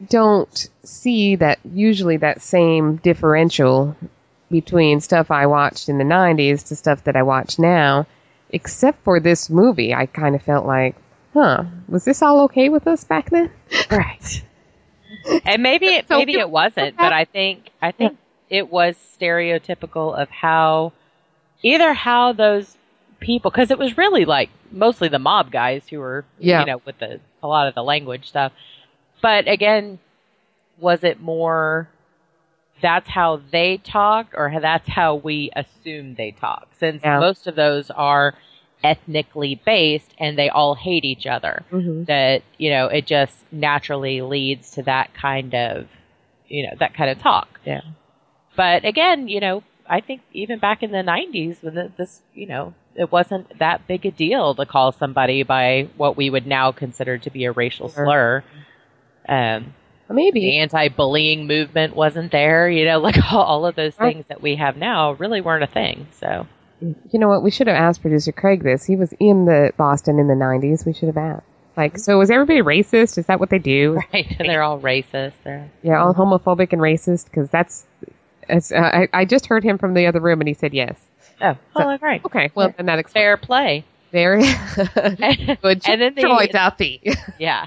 [0.09, 3.95] don't see that usually that same differential
[4.51, 8.07] between stuff I watched in the 90s to stuff that I watch now,
[8.49, 9.93] except for this movie.
[9.95, 10.97] I kind of felt like,
[11.35, 13.51] huh, was this all okay with us back then?
[13.91, 14.43] right
[15.45, 20.17] and maybe it So maybe it wasn't but i think i think it was stereotypical
[20.21, 20.93] of how
[21.63, 22.77] either how those
[23.21, 26.61] people because it was really like mostly the mob guys who were Yeah.
[26.61, 28.53] you know with the a lot of the language stuff
[29.23, 29.99] but again
[30.79, 31.89] was it more
[32.81, 37.19] that's how they talk or that's how we assume they talk since Yeah.
[37.19, 38.35] most of those are
[38.83, 42.05] ethnically based and they all hate each other Mm-hmm.
[42.05, 45.87] that you know it just naturally leads to that kind of
[46.49, 47.83] you know that kind of talk Yeah.
[48.57, 52.47] but again you know i think even back in the 90s when the, this you
[52.47, 56.73] know it wasn't that big a deal to call somebody by what we would now
[56.73, 58.43] consider to be a racial slur
[59.29, 59.75] um
[60.13, 60.41] Maybe.
[60.41, 64.57] the anti-bullying movement wasn't there you know like all, all of those things that we
[64.57, 66.47] have now really weren't a thing so
[66.81, 67.43] You know what?
[67.43, 68.85] We should have asked producer Craig this.
[68.85, 70.87] He was in the Boston in the 90s.
[70.87, 71.45] We should have asked.
[71.77, 73.17] Like, so was everybody racist?
[73.17, 73.99] Is that what they do?
[74.13, 77.27] right and they're all racist they're Yeah, all homophobic and racist?
[77.27, 77.87] Because that's.
[78.49, 80.99] It's, uh, I, I just heard him from the other room and he said yes.
[81.41, 83.23] oh well right Okay, well, then that explains.
[83.23, 84.43] fair play Very
[84.75, 85.83] good.
[85.87, 87.01] And then the- Duffy.
[87.39, 87.67] Yeah.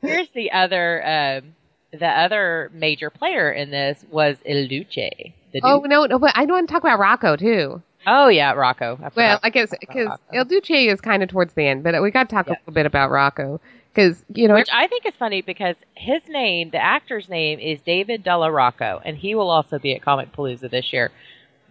[0.00, 1.54] Here's the other, um,
[1.98, 5.32] the other major player in this was Il Duce.
[5.64, 7.82] Oh, no, no, but I want to talk about Rocco, too.
[8.08, 8.98] Oh yeah, Rocco.
[9.02, 12.10] I Well, I guess because El Duce is kind of towards the end, but we
[12.10, 12.54] got to talk Yeah.
[12.54, 13.60] a little bit about Rocco.
[13.94, 17.80] Because, you know, Which I think is funny because his name, the actor's name, is
[17.80, 21.10] David Della Rocco, and he will also be at Comic Palooza this year.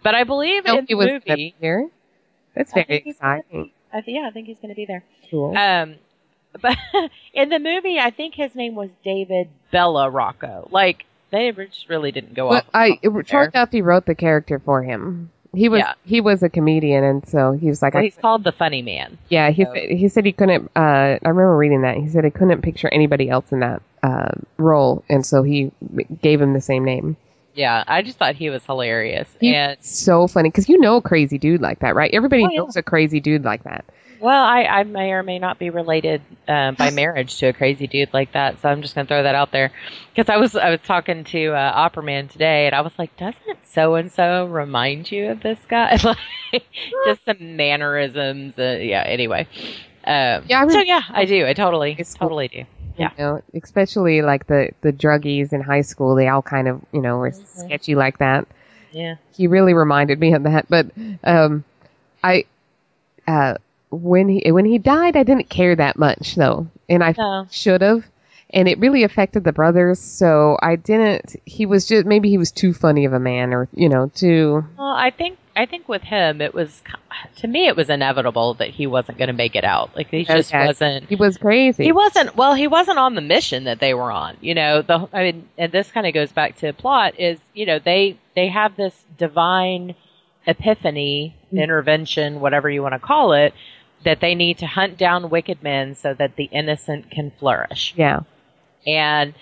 [0.02, 1.88] But I believe no, in he the was movie, here.
[2.54, 3.70] That's very think exciting.
[3.92, 5.04] I think, yeah, I think he's going to be there.
[5.30, 5.56] Cool.
[5.56, 5.94] Um,
[6.60, 6.76] but
[7.32, 10.68] in the movie, I think his name was David Bella Rocco.
[10.70, 12.70] Like they just really didn't go But off.
[12.74, 13.22] I there.
[13.22, 15.30] Troy Duffy wrote the character for him.
[15.54, 15.94] He was Yeah.
[16.04, 19.16] he was a comedian, and so he was like, Well, he's called the Funny Man.
[19.28, 19.50] yeah.
[19.50, 20.70] He so- said he said he couldn't.
[20.76, 21.96] Uh, I remember reading that.
[21.96, 25.72] He said he couldn't picture anybody else in that uh, role, and so he
[26.22, 27.16] gave him the same name.
[27.54, 29.26] Yeah, I just thought he was hilarious.
[29.40, 32.12] He's and so funny because you know a crazy dude like that, right?
[32.12, 32.58] Everybody Oh, yeah.
[32.60, 33.84] knows a crazy dude like that.
[34.20, 37.86] Well, I, I may or may not be related uh, by marriage to a crazy
[37.86, 39.72] dude like that, so I'm just gonna throw that out there.
[40.14, 43.16] Because I was I was talking to uh, Opera Man today, and I was like,
[43.16, 45.98] doesn't so and so remind you of this guy?
[46.04, 46.64] like,
[47.06, 48.54] just some mannerisms.
[48.58, 49.02] Uh, yeah.
[49.06, 49.46] Anyway.
[50.04, 51.46] Um, Yeah, I so yeah, I do.
[51.46, 52.64] I totally, totally do.
[52.96, 53.10] Yeah.
[53.18, 57.00] You know, especially like the the druggies in high school, they all kind of you
[57.02, 57.66] know were Mm-hmm.
[57.66, 58.46] sketchy like that.
[58.90, 59.16] Yeah.
[59.34, 60.66] he really reminded me of that.
[60.68, 60.86] But
[61.22, 61.64] um,
[62.24, 62.46] I
[63.26, 63.54] uh,
[63.90, 67.46] when he when he died, I didn't care that much though, and I No.
[67.50, 68.04] should have.
[68.50, 71.36] And it really affected the brothers, so I didn't.
[71.44, 74.64] He was just maybe he was too funny of a man, or you know, too.
[74.78, 76.80] Well, I think I think with him, it was
[77.38, 79.94] to me it was inevitable that he wasn't going to make it out.
[79.94, 80.66] Like he just Okay.
[80.66, 81.08] wasn't.
[81.10, 81.84] He was crazy.
[81.84, 82.36] He wasn't.
[82.36, 84.38] Well, he wasn't on the mission that they were on.
[84.40, 87.66] You know, the I mean, and this kind of goes back to plot is you
[87.66, 89.94] know they they have this divine
[90.46, 91.62] epiphany mm.
[91.62, 93.52] intervention, whatever you want to call it,
[94.04, 97.94] that they need to hunt down wicked men so that the innocent can flourish.
[97.96, 98.20] yeah.
[98.86, 99.34] and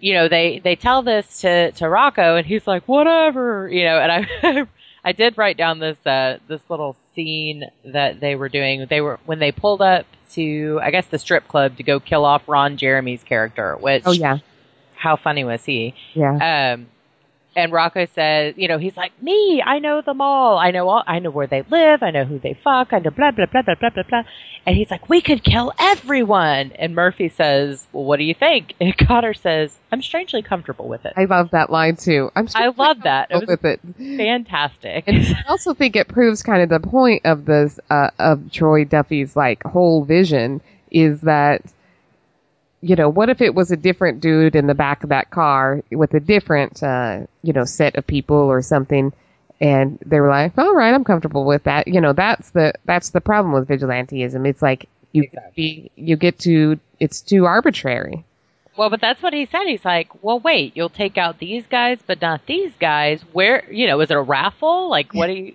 [0.00, 3.98] you know they they tell this to to Rocco and he's like whatever you know
[3.98, 4.66] and I
[5.04, 9.20] I did write down this uh this little scene that they were doing they were
[9.26, 12.76] when they pulled up to I guess the strip club to go kill off Ron
[12.78, 14.38] Jeremy's character which Oh yeah.
[14.96, 16.72] how funny was he Yeah.
[16.74, 16.88] um
[17.54, 20.56] and Rocco says, you know, he's like, me, I know them all.
[20.58, 22.02] I know all, I know where they live.
[22.02, 22.92] I know who they fuck.
[22.92, 24.22] I know blah, blah, blah, blah, blah, blah, blah.
[24.64, 26.72] And he's like, we could kill everyone.
[26.72, 28.74] And Murphy says, well, what do you think?
[28.82, 31.12] And Connor says, I'm strangely comfortable with it.
[31.16, 32.30] I love that line too.
[32.34, 33.30] I'm I love that.
[33.30, 33.80] It was with it.
[33.96, 35.04] fantastic.
[35.06, 38.84] And I also think it proves kind of the point of this uh, of Troy
[38.84, 40.60] Duffy's like whole vision
[40.90, 41.62] is that
[42.82, 45.82] you know what if it was a different dude in the back of that car
[45.90, 49.12] with a different uh, you know set of people or something
[49.60, 53.10] and they were like all right I'm comfortable with that you know that's the that's
[53.10, 58.24] the problem with vigilanteism it's like you be you get to it's too arbitrary
[58.76, 59.64] Well, but that's what he said.
[59.66, 63.20] He's like, well, wait, you'll take out these guys, but not these guys.
[63.32, 64.88] Where, you know, is it a raffle?
[64.88, 65.52] Like, what do you,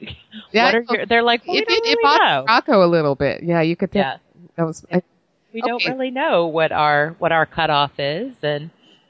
[0.51, 2.45] Yeah, what are your, they're like, well, we it, don't it, it really bothered know.
[2.47, 4.17] Rocco a little bit yeah you could tell Yeah.
[4.55, 5.01] that was I,
[5.57, 8.35] We don't really know what our, what our cutoff is.
[8.43, 8.69] And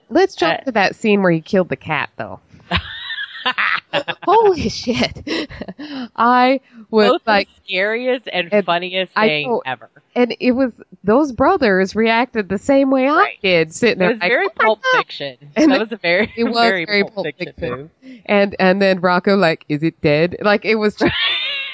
[0.10, 2.40] Let's jump Uh, to that scene where he killed the cat, though.
[4.24, 5.24] Holy shit!
[6.16, 9.90] I was both like, scariest and, and funniest I thing know- ever.
[10.16, 14.20] and it was those brothers reacted the same way I did, sitting It there was
[14.20, 15.38] like, very "Oh Pulp Fiction.
[15.56, 17.92] And that was a very, it was very, very Pulp, Pulp Fiction, Fiction.
[18.04, 18.22] move.
[18.26, 20.36] and and then Rocco like, is it dead?
[20.42, 21.14] Like it was, just,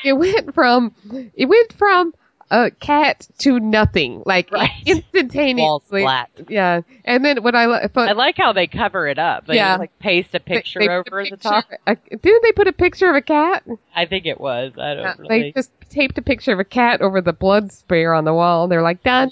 [0.03, 0.93] it went from
[1.35, 2.13] it went from
[2.51, 4.69] a cat to nothing, like Right.
[4.85, 6.05] Instantaneously.
[6.47, 7.63] Yeah, and then what I
[7.95, 9.47] I like how they cover it up.
[9.47, 9.77] They Yeah.
[9.77, 11.65] like paste a picture they put a over the top.
[11.87, 13.63] a- didn't they put a picture of a cat?
[13.95, 14.73] I think it was.
[14.77, 15.41] I don't Yeah, really.
[15.41, 18.67] They just taped a picture of a cat over the blood smear on the wall.
[18.67, 19.31] They're like, done.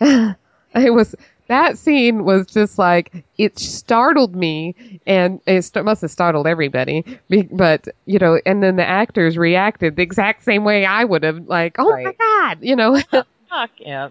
[0.00, 1.14] it was
[1.50, 4.74] that scene was just like it startled me,
[5.06, 7.04] and it st- must have startled everybody.
[7.50, 11.46] But you know, and then the actors reacted the exact same way I would have,
[11.48, 13.00] like, oh my god, you know.
[13.50, 14.10] Fuck yeah,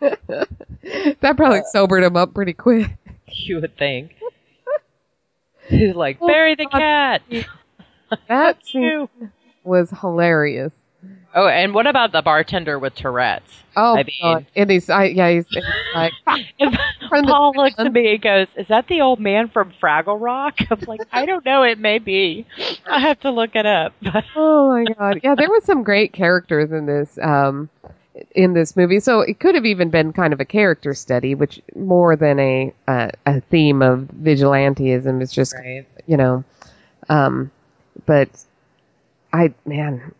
[0.00, 2.90] that probably uh, sobered him up pretty quick.
[3.26, 4.16] you would think.
[5.68, 7.22] He's like, Oh, bury the oh, cat.
[8.28, 9.08] That scene
[9.62, 10.72] was hilarious.
[11.34, 13.52] Oh, and what about the bartender with Tourette's?
[13.76, 14.46] Oh, I mean- God.
[14.56, 15.64] and he's, I, yeah, he's, he's
[15.94, 16.12] like,
[17.10, 20.80] Paul looks at me and goes, "Is that the old man from Fraggle Rock?" I'm
[20.86, 21.62] like, "I don't know.
[21.62, 22.46] It may be.
[22.86, 23.94] I have to look it up."
[24.34, 25.20] Oh my god.
[25.22, 27.68] Yeah, there were some great characters in this um
[28.34, 29.00] in this movie.
[29.00, 32.74] So it could have even been kind of a character study, which more than a
[32.88, 35.86] uh, a theme of vigilanteism is just right.
[36.06, 36.44] you know
[37.08, 37.50] um
[38.06, 38.28] but
[39.32, 40.12] I man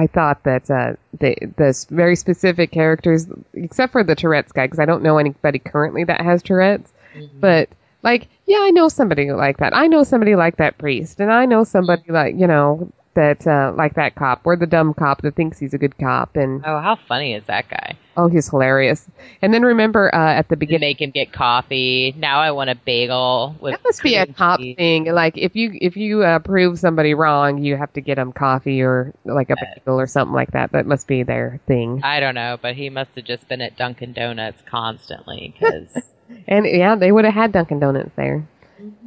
[0.00, 4.66] I thought that uh, the the s- very specific characters, except for the Tourette's guy,
[4.66, 6.92] because I don't know anybody currently that has Tourette's.
[7.40, 7.68] But
[8.02, 9.76] like, yeah, I know somebody like that.
[9.76, 13.72] I know somebody like that priest, and I know somebody like you know that uh,
[13.76, 16.78] like that cop, or the dumb cop that thinks he's a good cop, and Oh,
[16.80, 17.96] how funny is that guy?
[18.24, 19.06] Oh, he's hilarious.
[19.42, 20.80] And then remember uh, at the beginning.
[20.80, 22.14] make him get coffee.
[22.16, 23.72] Now I want a bagel with.
[23.72, 24.76] That must be a cop cheese.
[24.76, 25.06] thing.
[25.06, 28.82] Like if you if you uh, prove somebody wrong, you have to get them coffee
[28.82, 30.72] or like a bagel or something like that.
[30.72, 32.02] That must be their thing.
[32.04, 35.96] I don't know, but he must have just been at Dunkin' Donuts constantly because
[36.46, 38.48] And yeah, they would have had Dunkin' Donuts there.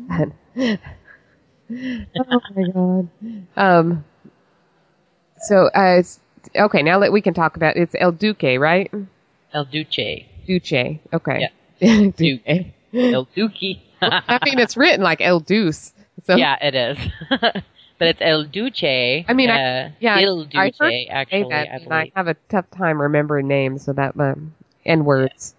[0.12, 0.78] oh
[2.56, 3.10] my god.
[3.56, 4.06] Um.
[5.42, 6.04] So uh,
[6.56, 8.92] okay, now that we can talk about it's El Duque, right?
[9.54, 11.00] El Duce, Duce.
[11.14, 11.48] Okay.
[11.80, 12.10] Yeah.
[12.18, 12.74] Duque.
[12.94, 13.80] El Duque.
[14.02, 15.94] I mean, it's written like El Deuce.
[16.26, 16.98] So yeah, it is.
[17.30, 17.64] but
[18.00, 18.84] it's El Duce.
[19.28, 22.28] I mean, I- uh, yeah, Il I Duce, heard actually, that, I and I have
[22.28, 24.54] a tough time remembering names, so that um,
[24.86, 25.56] and words.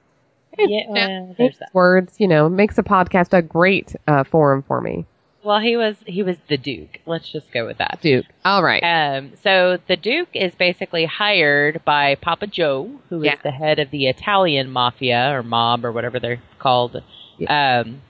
[0.57, 1.71] Yeah, well, there's that.
[1.75, 5.05] Words, you know, makes a podcast a great uh, forum for me.
[5.45, 7.01] Well, he was he was the Duke.
[7.07, 7.99] Let's just go with that.
[8.01, 8.25] Duke.
[8.45, 8.83] All right.
[8.83, 13.37] Um, so the Duke is basically hired by Papa Joe, who is Yeah.
[13.43, 17.03] the head of the Italian mafia or mob or whatever they're called.
[17.47, 18.01] Um,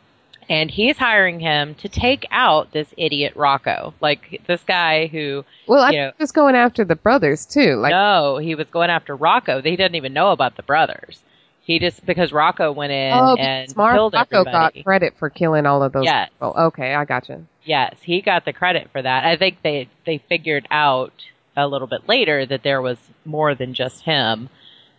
[0.49, 5.45] and he's hiring him to take out this idiot Rocco, like this guy who.
[5.67, 7.77] Well, I know, was going after the brothers too.
[7.77, 9.61] Like, no, he was going after Rocco.
[9.63, 11.23] He didn't even know about the brothers.
[11.65, 14.79] He just because Rocco went in oh, and smart killed Rocco everybody.
[14.81, 16.29] got credit for killing all of those Yes.
[16.31, 16.55] people.
[16.57, 17.41] Okay, I gotcha.
[17.65, 19.25] Yes, he got the credit for that.
[19.25, 21.13] I think they they figured out
[21.57, 24.51] a little bit later that there was more than just him.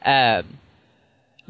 [0.04, 0.58] Um,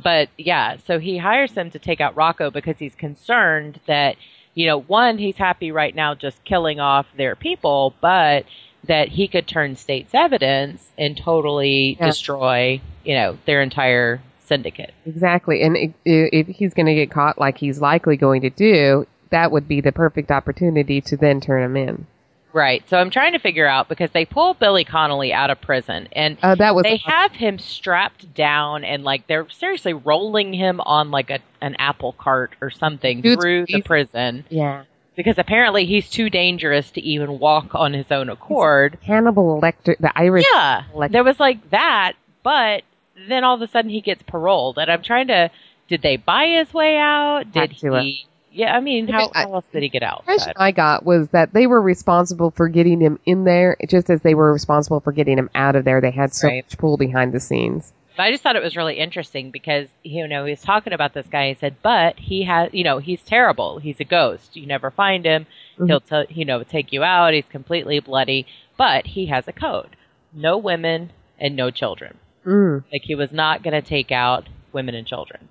[0.01, 4.17] but yeah, so he hires him to take out Rocco because he's concerned that
[4.54, 8.45] you know one he's happy right now just killing off their people, but
[8.84, 12.08] that he could turn state's evidence and totally Yeah.
[12.08, 14.94] destroy you know their entire syndicate.
[15.06, 15.62] Exactly.
[15.62, 19.68] And if he's going to get caught like he's likely going to do, that would
[19.68, 22.08] be the perfect opportunity to then turn him in.
[22.54, 22.88] Right.
[22.90, 26.38] So I'm trying to figure out because they pull Billy Connolly out of prison and
[26.42, 31.12] Uh, that was they have him strapped down and like they're seriously rolling him on
[31.12, 34.84] like a an apple cart or something through the prison yeah.
[35.18, 39.00] because apparently he's too dangerous to even walk on his own accord.
[39.04, 40.46] Hannibal Lecter, the Irish.
[40.54, 40.84] Yeah.
[40.94, 42.84] Like- There was like that, but
[43.28, 45.49] then all of a sudden he gets paroled and I'm trying to
[45.88, 47.51] did they buy his way out?
[47.51, 50.25] Did uh, he Yeah, I mean, how, how else did he get out?
[50.25, 54.10] The impression I got was that they were responsible for getting him in there, just
[54.10, 56.01] as they were responsible for getting him out of there.
[56.01, 56.65] They had so Right.
[56.65, 57.93] much pull behind the scenes.
[58.17, 61.13] But I just thought it was really interesting because you know he was talking about
[61.13, 61.49] this guy.
[61.49, 63.80] He said, "But he has, you know, he's terrible.
[63.80, 64.56] He's a ghost.
[64.56, 65.45] You never find him.
[65.78, 65.88] Mhm.
[65.88, 67.34] He'll, t- you know, take you out.
[67.34, 68.47] He's completely bloody.
[68.78, 69.97] But he has a code:
[70.34, 72.17] no women and no children.
[72.46, 72.84] Mm.
[72.92, 75.50] Like he was not going to take out women and children.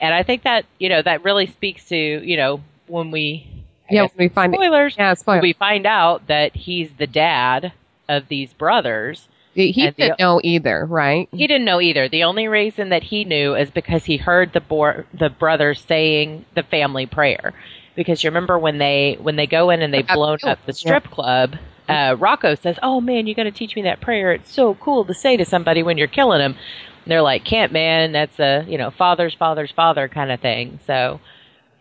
[0.00, 3.46] And I think that you know that really speaks to you know when we
[3.90, 4.94] I Yeah, guess we find spoilers.
[4.96, 5.40] Yeah, fine.
[5.42, 7.72] we find out that he's the dad
[8.08, 9.28] of these brothers.
[9.54, 11.28] He the- didn't know either, right?
[11.32, 12.08] He didn't know either.
[12.08, 16.44] The only reason that he knew is because he heard the bor- the brothers saying
[16.54, 17.52] the family prayer.
[17.96, 21.04] Because you remember when they when they go in and they've blown up the strip
[21.10, 21.56] club,
[21.88, 24.32] uh, Rocco says, "Oh man, you got to teach me that prayer.
[24.32, 27.72] It's so cool to say to somebody when you're killing them." And they're like, "Can't,
[27.72, 28.12] man.
[28.12, 31.20] That's a you know father's father's father kind of thing." So,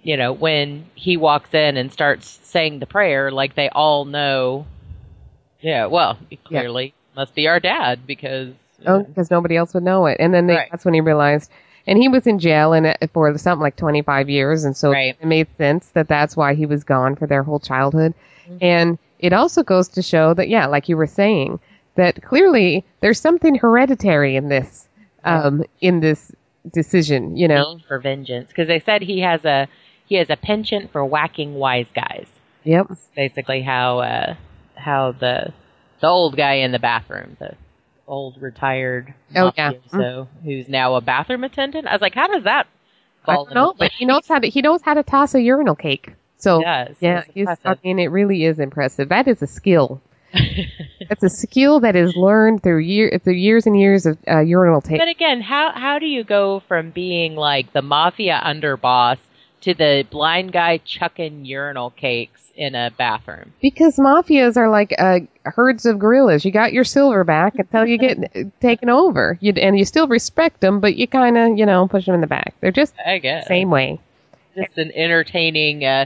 [0.01, 4.65] you know, when he walks in and starts saying the prayer, like they all know,
[5.61, 8.53] yeah, well, clearly must be our dad because
[8.85, 10.17] Oh, because nobody else would know it.
[10.19, 10.67] And then they, Right.
[10.71, 11.51] that's when he realized.
[11.87, 15.15] And he was in jail and for something like 25 years, and so Right.
[15.19, 18.13] it made sense that that's why he was gone for their whole childhood.
[18.45, 18.57] Mm-hmm.
[18.61, 21.59] And it also goes to show that, yeah, like you were saying,
[21.95, 24.87] that clearly there's something hereditary in this,
[25.23, 26.31] um, in this
[26.71, 27.35] decision.
[27.37, 29.67] You know, for vengeance because they said he has a
[30.05, 32.27] he has a penchant for whacking wise guys.
[32.63, 34.35] yep, Basically, how uh,
[34.75, 35.53] how the
[35.99, 37.55] the old guy in the bathroom, the
[38.07, 39.71] old retired Oh, yeah.
[39.73, 41.87] mafioso who's now a bathroom attendant.
[41.87, 42.67] I was like, how does that
[43.25, 45.41] I fall don't know, but he knows how to he knows how to toss a
[45.41, 46.13] urinal cake.
[46.37, 47.23] So Yes, yeah,
[47.65, 49.09] I mean, it really is impressive.
[49.09, 50.01] That is a skill.
[51.09, 54.81] It's a skill that is learned through year through years and years of uh, urinal
[54.81, 54.99] tape.
[54.99, 59.17] But again, how how do you go from being like the mafia underboss
[59.61, 63.53] to the blind guy chucking urinal cakes in a bathroom?
[63.61, 66.43] Because mafias are like uh, herds of gorillas.
[66.43, 70.59] You got your silver back until you get taken over, you, and you still respect
[70.59, 72.55] them, but you kind of, you know, push them in the back.
[72.59, 73.99] They're just I guess same way.
[74.55, 76.05] just an entertaining uh,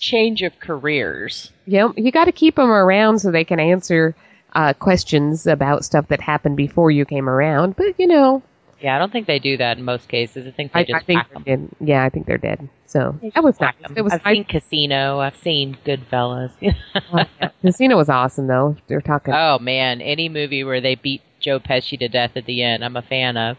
[0.00, 1.52] change of careers.
[1.66, 4.16] Yep, you got to keep them around so they can answer
[4.54, 7.76] uh, questions about stuff that happened before you came around.
[7.76, 8.42] But you know,
[8.80, 10.46] Yeah, I don't think they do that in most cases.
[10.46, 11.42] I think they I, just I think whack 'em.
[11.78, 11.88] they're.
[11.88, 12.68] Yeah, I think they're dead.
[12.86, 13.74] So that was nice.
[13.94, 15.20] It was I've I, seen Casino.
[15.20, 16.50] I've seen Goodfellas.
[17.62, 18.76] Casino was awesome though.
[18.88, 19.32] They're talking.
[19.34, 22.96] oh man, any movie where they beat Joe Pesci to death at the end, I'm
[22.96, 23.56] a fan of.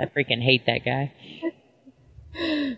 [0.00, 1.12] I freaking hate that guy.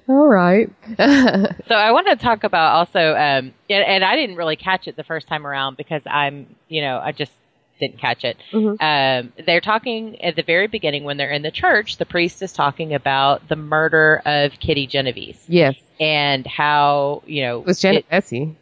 [0.09, 0.71] All right.
[1.69, 5.03] So I want to talk about also, um, and, I didn't really catch it the
[5.05, 7.33] first time around because I'm, you know, I just
[7.81, 8.37] didn't catch it.
[8.53, 8.77] Mhm.
[8.81, 11.97] Um, they're talking at the very beginning when they're in the church.
[11.97, 17.61] The priest is talking about the murder of Kitty Genovese yes, and how you know
[17.61, 18.57] it was Bessie.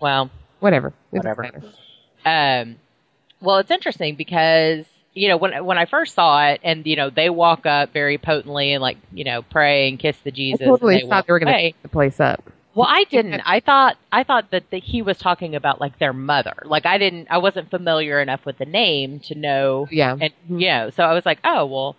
[0.00, 0.88] well, Whatever.
[1.12, 1.50] It Whatever.
[2.24, 2.76] Um,
[3.40, 4.84] well, it's interesting because
[5.16, 8.18] you know when when I first saw it, and you know they walk up very
[8.18, 10.66] potently and like you know pray and kiss the I Jesus.
[10.66, 12.44] totally and they thought they were going to take the place up.
[12.74, 13.40] Well, I didn't.
[13.46, 16.54] I thought I thought that the, he was talking about like their mother.
[16.64, 17.28] Like I didn't.
[17.30, 19.88] I wasn't familiar enough with the name to know.
[19.90, 20.16] Yeah.
[20.20, 21.96] And you know, so I was like, oh well,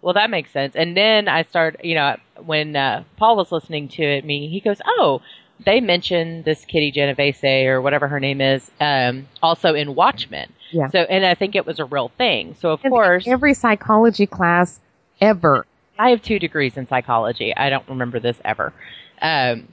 [0.00, 0.76] well that makes sense.
[0.76, 1.80] And then I started.
[1.82, 5.22] You know, when uh, Paul was listening to it, me he goes, oh,
[5.66, 10.52] they mentioned this Kitty Genovese or whatever her name is, um, also in Watchmen.
[10.70, 10.88] Yeah.
[10.90, 12.54] So, and I think it was a real thing.
[12.60, 14.80] So of And course, every psychology class
[15.20, 15.66] ever.
[15.98, 17.54] I have two degrees in psychology.
[17.56, 18.72] I don't remember this ever.
[19.20, 19.68] Um,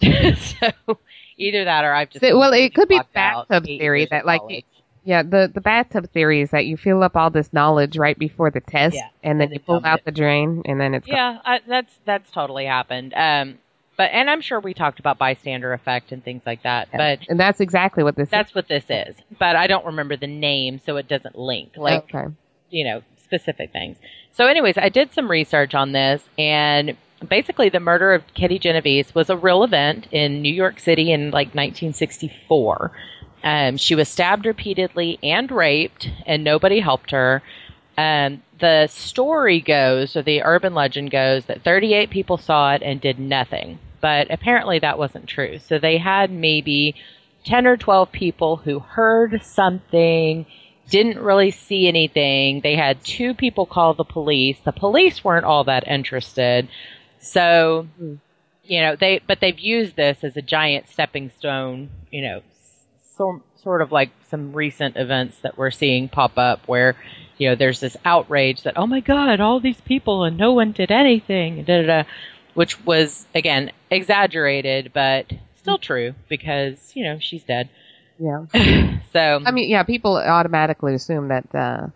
[0.02, 0.98] so
[1.36, 4.64] either that or I've just So- well, it could be bathtub theory that, like.
[5.06, 8.50] Yeah, the the bathtub theory is that you fill up all this knowledge right before
[8.50, 10.06] the test, Yeah, and then you pull out it.
[10.06, 13.12] the drain, and then it's yeah, I, that's that's totally happened.
[13.14, 13.58] Um,
[13.96, 16.88] but and I'm sure we talked about bystander effect and things like that.
[16.92, 19.16] But and that's exactly what this that's what this is.
[19.38, 21.76] But I don't remember the name, so it doesn't link.
[21.76, 22.32] Like okay.
[22.70, 23.96] you know, specific things.
[24.32, 26.96] So, anyways, I did some research on this, and
[27.28, 31.30] basically, the murder of Kitty Genovese was a real event in New York City in
[31.30, 32.92] like 1964.
[33.44, 37.42] Um, she was stabbed repeatedly and raped, and nobody helped her.
[37.96, 43.00] Um, the story goes, or the urban legend goes, that 38 people saw it and
[43.00, 43.78] did nothing.
[44.00, 45.58] But apparently, that wasn't true.
[45.58, 46.94] So they had maybe
[47.44, 50.46] 10 or 12 people who heard something,
[50.90, 52.60] didn't really see anything.
[52.60, 54.58] They had two people call the police.
[54.64, 56.68] The police weren't all that interested.
[57.18, 57.88] So,
[58.62, 62.42] you know, they, but they've used this as a giant stepping stone, you know,
[63.16, 66.94] so, sort of like some recent events that we're seeing pop up where,
[67.38, 70.70] you know, there's this outrage that, oh my God, all these people and no one
[70.72, 72.08] did anything, da, da, da,
[72.52, 77.68] which was, again, exaggerated, but still true because, you know, she's dead.
[78.18, 78.44] Yeah.
[79.12, 81.86] So, I mean, yeah, people automatically assume that uh,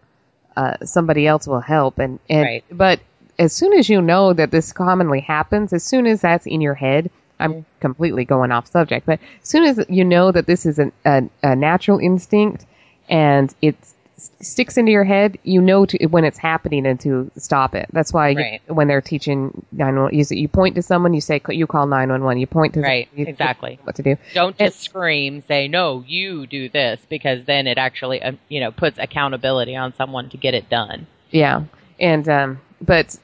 [0.57, 2.64] uh, somebody else will help, and, and Right.
[2.71, 3.01] but
[3.41, 6.75] as soon as you know that this commonly happens, as soon as that's in your
[6.75, 7.11] head,
[7.41, 10.93] I'm completely going off subject, but as soon as you know that this is an,
[11.05, 12.66] a, a natural instinct
[13.09, 13.76] and it
[14.16, 17.89] s- sticks into your head, you know to, when it's happening and to stop it.
[17.93, 21.66] That's why you- when they're teaching 911, you, you point to someone, you say you
[21.66, 22.39] call 911.
[22.41, 23.78] You point to Right, someone, exactly.
[23.84, 24.16] what to do.
[24.34, 28.61] don't And- just scream, say, no, you do this, because then it actually, um, you
[28.61, 31.07] know, puts accountability on someone to get it done.
[31.30, 31.62] Yeah.
[32.01, 33.16] And, um, but,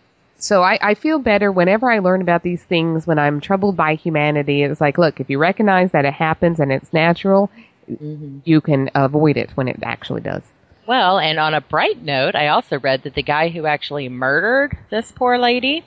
[0.45, 3.95] so I, I feel better whenever I learn about these things when I'm troubled by
[3.95, 4.62] humanity.
[4.62, 7.51] It's like, look, if you recognize that it happens and it's natural,
[8.45, 10.42] you can avoid it when it actually does.
[10.86, 14.76] Well, and on a bright note, I also read that the guy who actually murdered
[14.90, 15.82] this poor lady,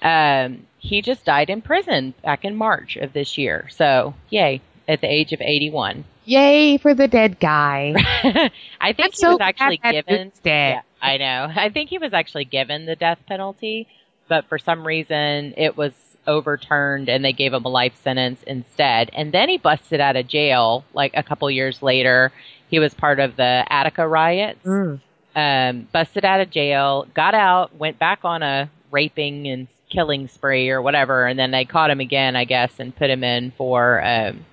[0.00, 3.68] um, he just died in prison back in March of this year.
[3.70, 6.04] So, yay, at the age of 81.
[6.24, 7.94] Yay for the dead guy.
[8.80, 10.32] I think I'm he so was actually given.
[10.42, 10.76] dead.
[10.76, 11.52] Yeah, I know.
[11.54, 13.86] I think he was actually given the death penalty,
[14.28, 15.92] but for some reason it was
[16.26, 19.10] overturned and they gave him a life sentence instead.
[19.14, 22.30] And then he busted out of jail like a couple years later.
[22.68, 24.64] He was part of the Attica riots.
[24.64, 25.00] Mm.
[25.34, 30.68] Um, busted out of jail, got out, went back on a raping and killing spree
[30.70, 34.04] or whatever, and then they caught him again, I guess, and put him in for
[34.04, 34.44] um,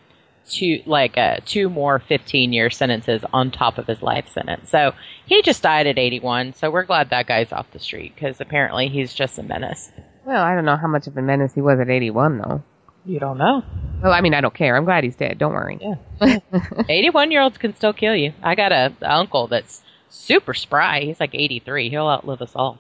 [0.50, 4.70] two like uh, two more 15 year sentences on top of his life sentence.
[4.70, 4.94] So
[5.26, 6.54] he just died at 81.
[6.54, 9.92] So we're glad that guy's off the street because apparently he's just a menace.
[10.26, 12.64] Well, I don't know how much of a menace he was at 81, though.
[13.06, 13.64] You don't know.
[14.02, 14.76] Well, I mean, I don't care.
[14.76, 15.38] I'm glad he's dead.
[15.38, 15.78] Don't worry.
[15.80, 16.40] Yeah.
[16.90, 18.34] 81 year olds can still kill you.
[18.42, 21.02] I got a, a uncle that's super spry.
[21.02, 21.90] He's like 83.
[21.90, 22.80] He'll outlive us all.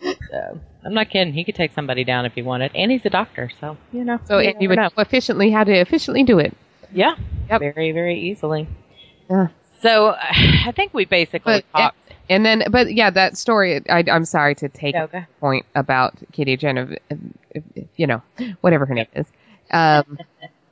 [0.00, 1.32] So I'm not kidding.
[1.32, 4.20] He could take somebody down if he wanted, and he's a doctor, so you know.
[4.26, 6.54] So, and you would know efficiently how to efficiently do it.
[6.92, 7.16] Yeah,
[7.50, 7.60] Yep.
[7.60, 8.66] very very easily.
[9.30, 9.48] Yeah.
[9.82, 11.96] So I think we basically But, talked.
[12.28, 15.26] And then, but yeah, that story, I, I'm sorry to take Yeah, okay.
[15.38, 16.98] point about Katie Genevieve,
[17.94, 18.20] you know,
[18.62, 19.26] whatever her name is,
[19.70, 20.18] um,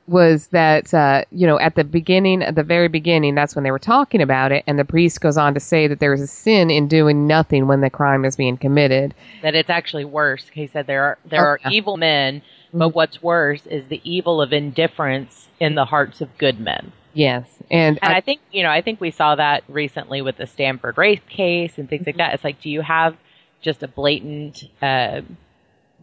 [0.07, 3.71] was that, uh, you know, at the beginning, at the very beginning, that's when they
[3.71, 4.63] were talking about it.
[4.67, 7.79] And the priest goes on to say that there's a sin in doing nothing when
[7.81, 9.13] the crime is being committed.
[9.41, 10.45] that it's actually worse.
[10.51, 11.69] He said there are there Oh, are yeah.
[11.71, 12.41] evil men,
[12.79, 16.91] but what's worse is the evil of indifference in the hearts of good men.
[17.13, 17.47] Yes.
[17.71, 20.45] And, And I, I think you know, I think we saw that recently with the
[20.47, 22.33] Stanford rape case and things like that.
[22.33, 23.15] It's like, do you have
[23.61, 25.21] just a blatant, uh,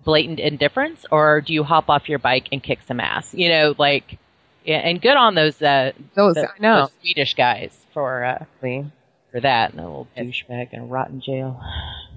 [0.04, 3.34] blatant indifference, or do you hop off your bike and kick some ass?
[3.34, 4.18] You know, like,
[4.64, 6.80] yeah, and good on those uh, those, the- I know.
[6.82, 9.70] those Swedish guys for uh, for that.
[9.72, 11.60] And a little douchebag and rot in jail,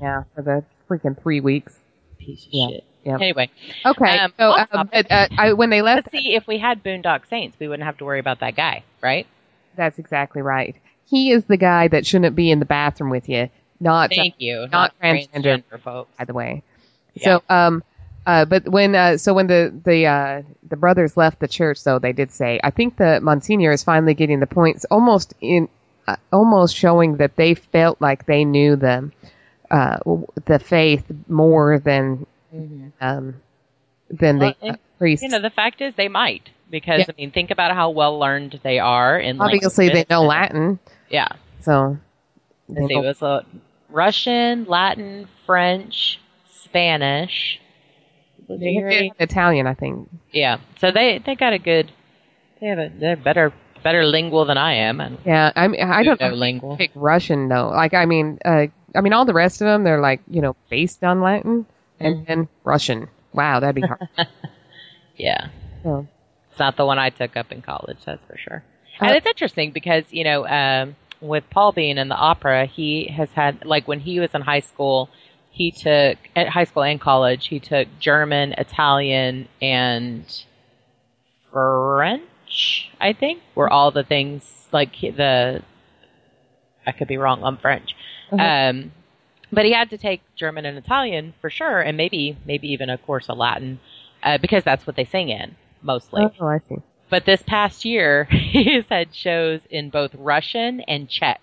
[0.02, 0.24] Yeah.
[0.36, 1.78] For the freaking three weeks.
[2.18, 2.68] piece of Yeah.
[2.70, 2.84] shit.
[3.06, 3.22] Yep.
[3.22, 3.50] Anyway,
[3.86, 4.18] Okay.
[4.18, 4.90] Um, so, um, topic.
[4.92, 7.86] but, uh, I, when they left, let's see if we had Boondock Saints, we wouldn't
[7.86, 9.28] have to worry about that guy, right?
[9.76, 10.76] that's exactly right.
[11.06, 13.50] He is the guy that shouldn't be in the bathroom with you.
[13.80, 14.68] Not Thank you.
[14.72, 15.62] not transgender.
[15.82, 16.10] folks.
[16.18, 16.64] by the way.
[17.14, 17.24] Yeah.
[17.24, 17.84] So, um,
[18.26, 22.00] uh, but when uh, so when the the uh, the brothers left the church, though
[22.00, 25.68] they did say, I think the Monsignor is finally getting the points, almost in
[26.08, 29.12] uh, almost showing that they felt like they knew the
[29.70, 29.98] uh,
[30.46, 32.26] the faith more than
[33.02, 33.36] um,
[34.10, 35.24] than Well, the and, uh, priests.
[35.24, 37.06] You know, the fact is they might because Yeah.
[37.10, 40.10] I mean, think about how well learned they are in Obviously, they languages.
[40.10, 40.80] know Latin,
[41.10, 41.28] Yeah,
[41.62, 41.98] so
[42.68, 43.44] Let's it was uh,
[43.90, 46.20] Russian, Latin, French,
[46.64, 47.60] Spanish,
[48.50, 49.12] Liguri.
[49.20, 50.10] Italian, I think.
[50.32, 50.58] Yeah.
[50.80, 51.92] So they they got a good.
[52.62, 53.54] They have a they're better
[53.84, 56.36] better lingual than I am, and Yeah, I mean, I don't know know.
[56.36, 56.78] lingual.
[56.78, 57.70] Pick Russian though.
[57.70, 60.56] Like, I mean, uh, I mean, all the rest of them, they're like, you know,
[60.70, 61.66] based on Latin
[62.00, 63.08] and then Russian.
[63.34, 64.08] Wow, that'd be hard.
[65.18, 65.48] Yeah.
[65.84, 66.08] so,
[66.50, 68.64] It's not the one I took up in college, that's for sure.
[69.02, 73.08] Uh, And it's interesting because, you know, um, with Paul being in the opera, he
[73.08, 75.10] has had, like, when he was in high school,
[75.52, 80.26] he took, at high school and college, he took German, Italian, and
[81.52, 85.64] French, I think, were all the things, like, the,
[86.86, 87.96] I could be wrong on French.
[88.32, 88.92] Um,
[89.52, 92.98] but he had to take German and Italian for sure, and maybe, maybe even a
[92.98, 93.80] course of Latin,
[94.24, 96.24] uh, because that's what they sing in, mostly.
[96.40, 96.78] oh, I see.
[97.10, 101.42] But this past year, he's had shows in both Russian and Czech.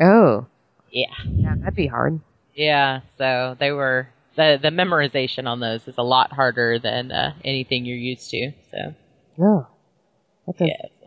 [0.00, 0.46] Oh,
[0.90, 1.06] Yeah.
[1.24, 2.20] yeah, that'd be hard.
[2.54, 3.00] Yeah.
[3.18, 7.84] So they were, the, the memorization on those is a lot harder than uh, anything
[7.84, 8.52] you're used to.
[8.72, 8.94] So,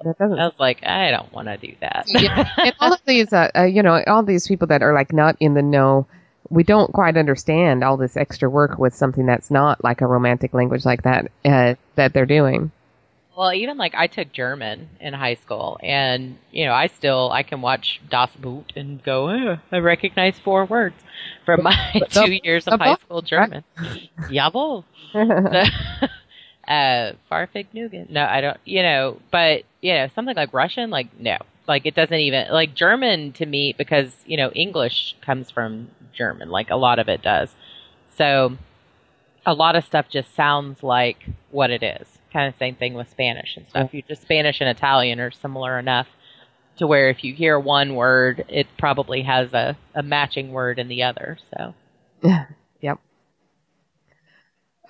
[0.04, 0.36] that doesn't.
[0.38, 0.44] yeah.
[0.44, 2.06] I was like, I don't want to do that.
[2.08, 5.12] yeah, and all of these, uh, uh, you know, all these people that are like
[5.14, 6.08] not in the know,
[6.50, 10.54] we don't quite understand all this extra work with something that's not like a romantic
[10.54, 12.72] language like that uh, that they're doing.
[13.38, 17.44] Well, even like I took German in high school, and you know, I still I
[17.44, 20.96] can watch Das Boot and go, oh, I recognize four words
[21.46, 23.64] from my the- two years of high school German.
[24.22, 24.86] Jawohl.
[26.68, 28.10] uh, Fahrvergnügen.
[28.10, 28.58] No, I don't.
[28.66, 31.38] You know, but you know, something like Russian, like no,
[31.68, 36.50] like it doesn't even like German to me because you know English comes from German,
[36.50, 37.54] like a lot of it does.
[38.16, 38.58] So
[39.46, 42.08] a lot of stuff just sounds like what it is.
[42.34, 43.94] Kind of same thing with Spanish and stuff.
[43.94, 46.08] You just Spanish and Italian are similar enough
[46.78, 50.88] to where if you hear one word, it probably has a, a matching word in
[50.88, 51.38] the other.
[51.56, 51.74] So
[52.82, 53.00] yep.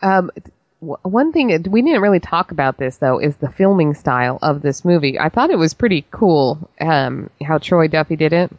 [0.02, 0.32] Um,
[0.80, 4.86] one thing we didn't really talk about this though is the filming style of this
[4.86, 5.18] movie.
[5.20, 8.52] I thought it was pretty cool um, how Troy Duffy did it.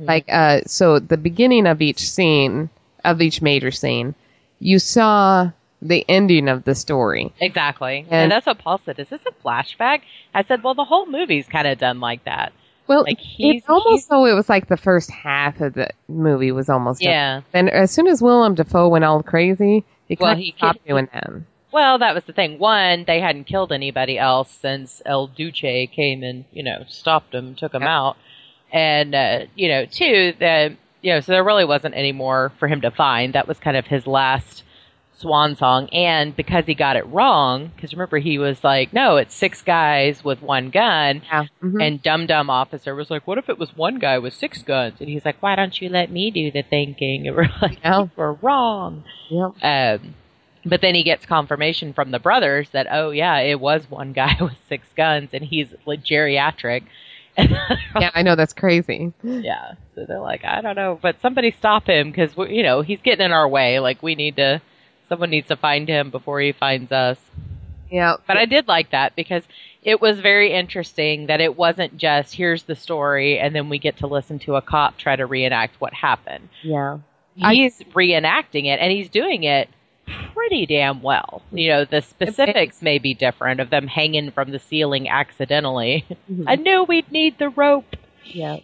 [0.00, 2.68] Like, uh, so the beginning of each scene,
[3.04, 4.16] of each major scene,
[4.58, 7.32] you saw the ending of the story.
[7.40, 7.98] Exactly.
[8.10, 8.98] And, And- that's what Paul said.
[8.98, 10.00] Is this a flashback?
[10.34, 12.52] I said, well, the whole movie's kind of done like that.
[12.88, 16.68] Well, Like, it's almost so it was like the first half of the movie was
[16.68, 17.10] almost done.
[17.12, 17.40] Yeah.
[17.52, 21.08] Then as soon as Willem Dafoe went all crazy, he Well, kind of stopped doing
[21.12, 21.30] that.
[21.72, 22.58] Well, that was the thing.
[22.58, 27.54] One, they hadn't killed anybody else since El Duce came and, you know, stopped him,
[27.54, 28.16] took him out.
[28.72, 32.68] And, uh, you know, two, the, you know, so there really wasn't any more for
[32.68, 33.34] him to find.
[33.34, 34.62] That was kind of his last
[35.18, 35.88] swan song.
[35.90, 40.24] And because he got it wrong, because remember he was like, no, it's six guys
[40.24, 41.22] with one gun.
[41.26, 41.44] Yeah.
[41.62, 41.84] Mhm.
[41.86, 45.00] And Dum Dum Officer was like, "What if it was one guy with six guns?"
[45.00, 48.06] And he's like, "Why don't you let me do the thinking?" And we're like, Yeah.
[48.16, 49.52] "We're wrong." Yep.
[49.62, 50.14] Um,
[50.68, 54.36] but then he gets confirmation from the brothers that, oh yeah, it was one guy
[54.40, 56.84] with six guns, and he's like geriatric.
[57.38, 59.12] yeah, I know that's crazy.
[59.22, 63.00] yeah, so they're like, I don't know, but somebody stop him because you know he's
[63.00, 63.78] getting in our way.
[63.78, 64.60] Like we need to,
[65.08, 67.18] someone needs to find him before he finds us.
[67.90, 69.44] Yeah, But I did like that because
[69.82, 73.96] it was very interesting that it wasn't just here's the story and then we get
[73.98, 76.48] to listen to a cop try to reenact what happened.
[76.62, 76.98] yeah,
[77.40, 79.70] I- He's reenacting it and he's doing it
[80.34, 81.42] pretty damn well.
[81.52, 86.04] You know, the specifics may be different of them hanging from the ceiling accidentally.
[86.46, 87.96] I knew we'd need the rope.
[88.24, 88.58] yeah.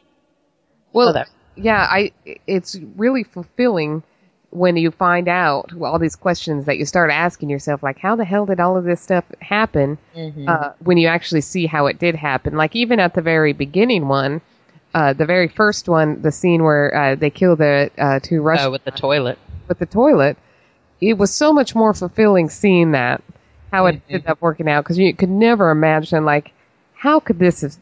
[0.93, 1.25] Well, So
[1.57, 2.13] yeah, I.
[2.47, 4.03] It's really fulfilling
[4.51, 8.25] when you find out all these questions that you start asking yourself, like, how the
[8.25, 9.99] hell did all of this stuff happen?
[10.17, 10.49] Mm-hmm.
[10.49, 14.07] Uh, when you actually see how it did happen, like even at the very beginning
[14.07, 14.41] one,
[14.95, 18.67] uh, the very first one, the scene where uh, they kill the uh, two Russian
[18.69, 19.39] Oh, with the toilet.
[19.67, 20.37] with the toilet,
[21.09, 23.23] it was so much more fulfilling seeing that
[23.73, 26.53] how it ended up working out because you could never imagine like
[26.95, 27.77] how could this have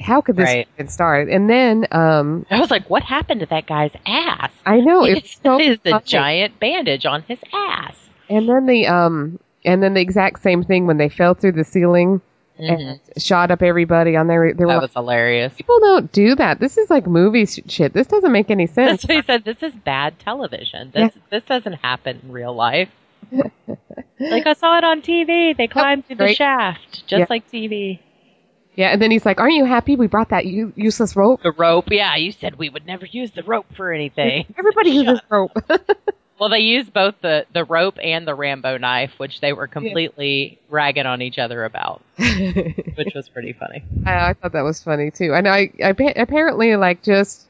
[0.00, 0.68] how could this Right.
[0.78, 4.50] have started and then um I was like, what happened to that guy's ass?
[4.64, 7.96] I know it's so is the giant bandage on his ass.
[8.30, 11.64] and then the um and then the exact same thing when they fell through the
[11.64, 12.20] ceiling
[12.62, 13.20] and mm-hmm.
[13.20, 15.52] shot up everybody on their they were That like, was hilarious.
[15.54, 19.02] people don't do that this is like movie sh- shit this doesn't make any sense
[19.02, 19.44] That's what he said.
[19.44, 20.90] This is bad television.
[20.94, 22.88] This this doesn't happen in real life.
[23.32, 25.56] like I saw it on TV.
[25.56, 27.26] They climbed through the shaft, just Yeah.
[27.30, 27.98] like TV.
[28.74, 31.52] yeah and then he's like aren't you happy we brought that u- useless rope The
[31.52, 31.86] rope.
[31.90, 34.46] Yeah, you said we would never use the rope for anything.
[34.58, 35.52] everybody uses rope
[36.42, 40.58] well, they used both the the rope and the Rambo knife, which they were completely
[40.68, 43.84] ragging on each other about, which was pretty funny.
[44.04, 45.34] I, I thought that was funny too.
[45.34, 47.46] And I, I apparently like just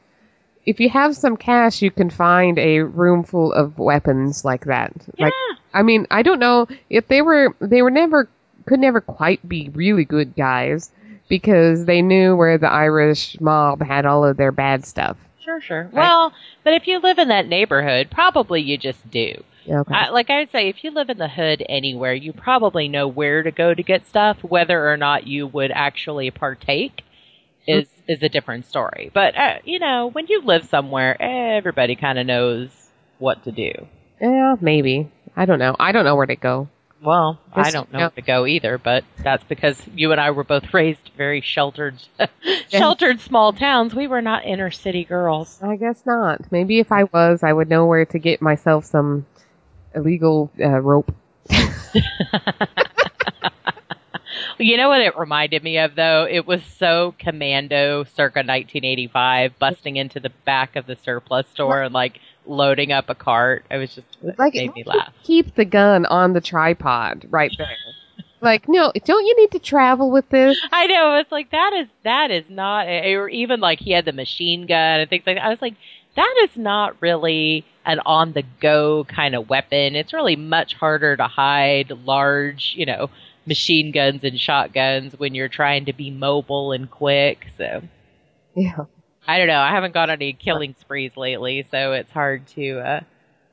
[0.67, 4.93] if you have some cash, you can find a room full of weapons like that.
[5.17, 5.33] Yeah, Like
[5.73, 8.29] I mean, I don't know if they were they were never
[8.67, 10.91] could never quite be really good guys
[11.29, 15.17] because they knew where the Irish mob had all of their bad stuff.
[15.43, 15.89] Sure, sure.
[15.91, 16.33] Well,
[16.63, 19.43] but if you live in that neighborhood, probably you just do.
[19.67, 19.93] Okay.
[19.93, 23.43] I, like I'd say, if you live in the hood anywhere, you probably know where
[23.43, 24.37] to go to get stuff.
[24.43, 27.03] Whether or not you would actually partake
[27.67, 29.09] is is a different story.
[29.13, 32.69] But uh, you know, when you live somewhere, everybody kind of knows
[33.19, 33.71] what to do.
[34.19, 35.09] yeah, maybe.
[35.35, 35.75] I don't know.
[35.79, 36.67] I don't know where to go.
[37.03, 40.43] Well, I don't know where to go either, but that's because you and I were
[40.43, 41.95] both raised very sheltered,
[42.69, 43.93] sheltered small towns.
[43.93, 45.59] We were not inner city girls.
[45.61, 46.51] I guess not.
[46.51, 49.25] Maybe if I was, I would know where to get myself some
[49.93, 51.13] illegal uh, rope.
[54.59, 56.27] You know what it reminded me of though?
[56.29, 61.93] It was so commando circa 1985, busting into the back of the surplus store and
[61.93, 63.65] like loading up a cart.
[63.71, 65.13] I was just it Like, made me laugh.
[65.23, 67.67] keep the gun on the tripod right there.
[68.41, 70.59] like, no, don't you need to travel with this?
[70.71, 71.15] I know.
[71.15, 74.65] It's like that is that is not, eh, or even like he had the machine
[74.65, 75.45] gun and things like that.
[75.45, 75.75] I was like,
[76.15, 79.95] that is not really an on the go kind of weapon.
[79.95, 83.09] It's really much harder to hide large, you know,
[83.45, 87.47] machine guns and shotguns when you're trying to be mobile and quick.
[87.57, 87.81] So
[88.55, 88.85] Yeah.
[89.27, 89.59] I don't know.
[89.59, 92.99] I haven't on any killing sprees lately, so it's hard to uh,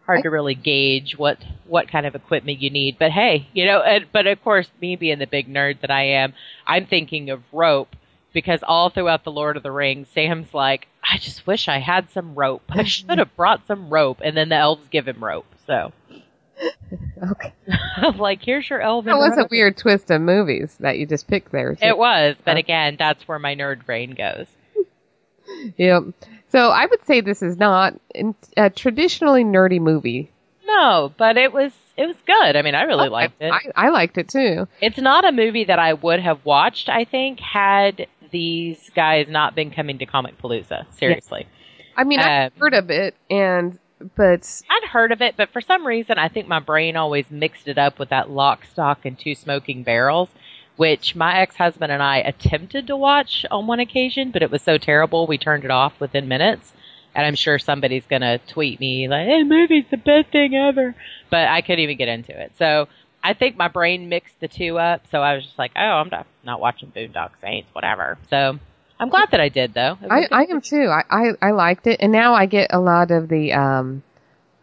[0.06, 2.98] hard to really gauge what what kind of equipment you need.
[2.98, 6.04] But hey, you know, and, but of course, me being the big nerd that I
[6.04, 6.34] am,
[6.66, 7.94] I'm thinking of rope
[8.32, 12.10] because all throughout the Lord of the Rings, Sam's like, I just wish I had
[12.10, 12.62] some rope.
[12.68, 15.46] I should have brought some rope, and then the elves give him rope.
[15.66, 15.92] So
[17.22, 17.52] Okay.
[17.96, 19.12] I'm like, here's your elven.
[19.12, 21.74] That was a weird twist of movies that you just picked there.
[21.74, 21.84] too.
[21.84, 24.46] It was, but again, that's where my nerd brain goes.
[25.76, 26.04] Yep.
[26.48, 27.94] So I would say this is not
[28.56, 30.30] a traditionally nerdy movie.
[30.66, 32.56] No, but it was it was good.
[32.56, 33.52] I mean, I really liked it.
[33.52, 34.66] I, I liked it too.
[34.80, 39.54] It's not a movie that I would have watched, I think, had these guys not
[39.54, 40.86] been coming to Comicpalooza.
[40.98, 41.46] Seriously.
[41.96, 43.78] I mean, I've Um, heard of it, and
[44.16, 47.68] but I'd heard of it, but for some reason, I think my brain always mixed
[47.68, 50.30] it up with that lock, stock, and two smoking barrels,
[50.80, 54.62] which my ex husband and I attempted to watch on one occasion, but it was
[54.62, 56.72] so terrible we turned it off within minutes.
[57.14, 60.94] And I'm sure somebody's going to tweet me, like, hey, movie's the best thing ever.
[61.28, 62.52] But I couldn't even get into it.
[62.56, 62.88] So
[63.22, 65.02] I think my brain mixed the two up.
[65.10, 68.16] So I was just like, oh, I'm not, not watching Boondock Saints, whatever.
[68.30, 68.58] So
[68.98, 69.98] I'm glad that I did, though.
[70.08, 70.88] I, I am too.
[70.88, 74.02] I, I I liked it, and now I get a lot of the um,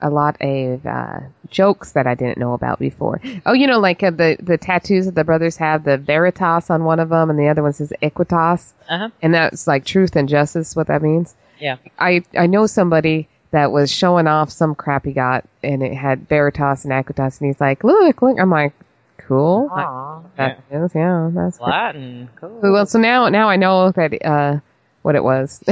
[0.01, 1.19] a lot of uh,
[1.49, 3.19] jokes that I didn't know about before.
[3.45, 6.83] Oh, you know, like uh, the the tattoos that the brothers have, the Veritas on
[6.83, 9.09] one of them, and the other one says Equitas, Uh-huh.
[9.21, 10.75] and that's like truth and justice.
[10.75, 11.35] What that means.
[11.59, 11.77] Yeah.
[11.97, 16.27] I I know somebody that was showing off some crap he got, and it had
[16.29, 18.73] Veritas and Equitas, and he's like, "Look, look!" I'm like,
[19.17, 21.59] "Cool." Aw, That is, yeah, that's.
[21.59, 22.29] Latin.
[22.35, 22.59] Cool.
[22.61, 24.59] Well, so now now I know that uh,
[25.07, 25.63] what it was.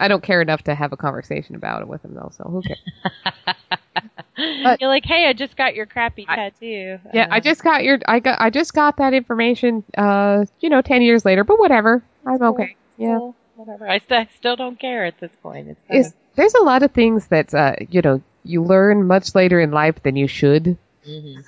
[0.00, 2.30] I don't care enough to have a conversation about it with him though.
[2.32, 2.80] So who cares?
[4.80, 6.98] You're like, hey, I just got your crappy tattoo.
[7.12, 9.84] Yeah, I Uh, just got your I got I just got that information.
[9.96, 12.02] Uh, you know, ten years later, but whatever.
[12.26, 12.76] I'm okay.
[12.96, 13.18] Yeah.
[13.18, 13.88] Cool, whatever.
[13.88, 15.76] I st- still don't care at this point.
[15.90, 19.70] It's, there's a lot of things that uh, you know you learn much later in
[19.72, 20.78] life than you should.
[21.06, 21.44] mhm.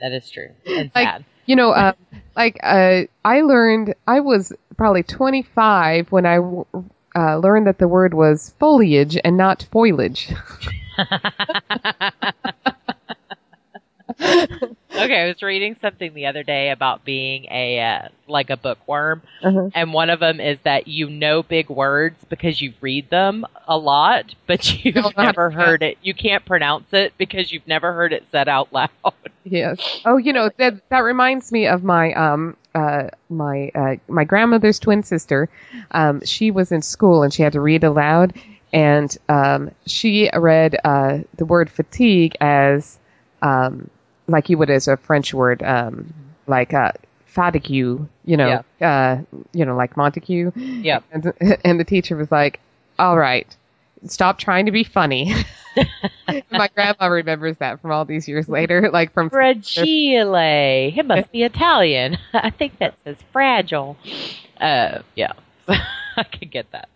[0.00, 0.50] That is true.
[0.66, 1.24] And Like, sad.
[1.46, 1.92] You know, uh,
[2.36, 6.66] like uh, I learned I was probably 25 when I w-
[7.16, 10.32] uh, learned that the word was foliage and not foliage.
[14.98, 19.22] okay, I was reading something the other day about being a uh, like a bookworm,
[19.42, 19.70] Uh-huh.
[19.74, 23.76] and one of them is that you know big words because you read them a
[23.76, 25.98] lot, but you've Don't know how to never heard it.
[26.02, 28.90] You can't pronounce it because you've never heard it said out loud.
[29.44, 29.80] Yes.
[30.04, 34.78] Oh, you know that that reminds me of my um uh my uh my grandmother's
[34.78, 35.48] twin sister.
[35.90, 38.34] Um, she was in school and she had to read aloud,
[38.72, 42.98] and um she read uh the word fatigue as
[43.42, 43.88] um
[44.28, 46.12] like you would as a French word um
[46.46, 46.92] like uh
[47.26, 47.68] fatigue.
[48.24, 48.46] You know
[48.80, 49.22] uh
[49.52, 50.52] you know like Montague.
[50.54, 51.04] Yep.
[51.12, 51.32] And
[51.64, 52.60] and the teacher was like,
[52.98, 53.46] "All right,
[54.06, 55.32] stop trying to be funny."
[56.50, 59.84] my grandma remembers that from all these years later, like from Fragile.
[60.96, 62.18] It must be Italian.
[62.32, 63.96] I think that says fragile.
[64.60, 65.32] Uh, yeah,
[65.68, 66.88] I can get that.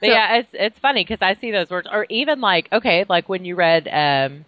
[0.00, 3.04] But So- yeah, it's it's funny because I see those words, or even like okay,
[3.08, 4.44] like when you read, um,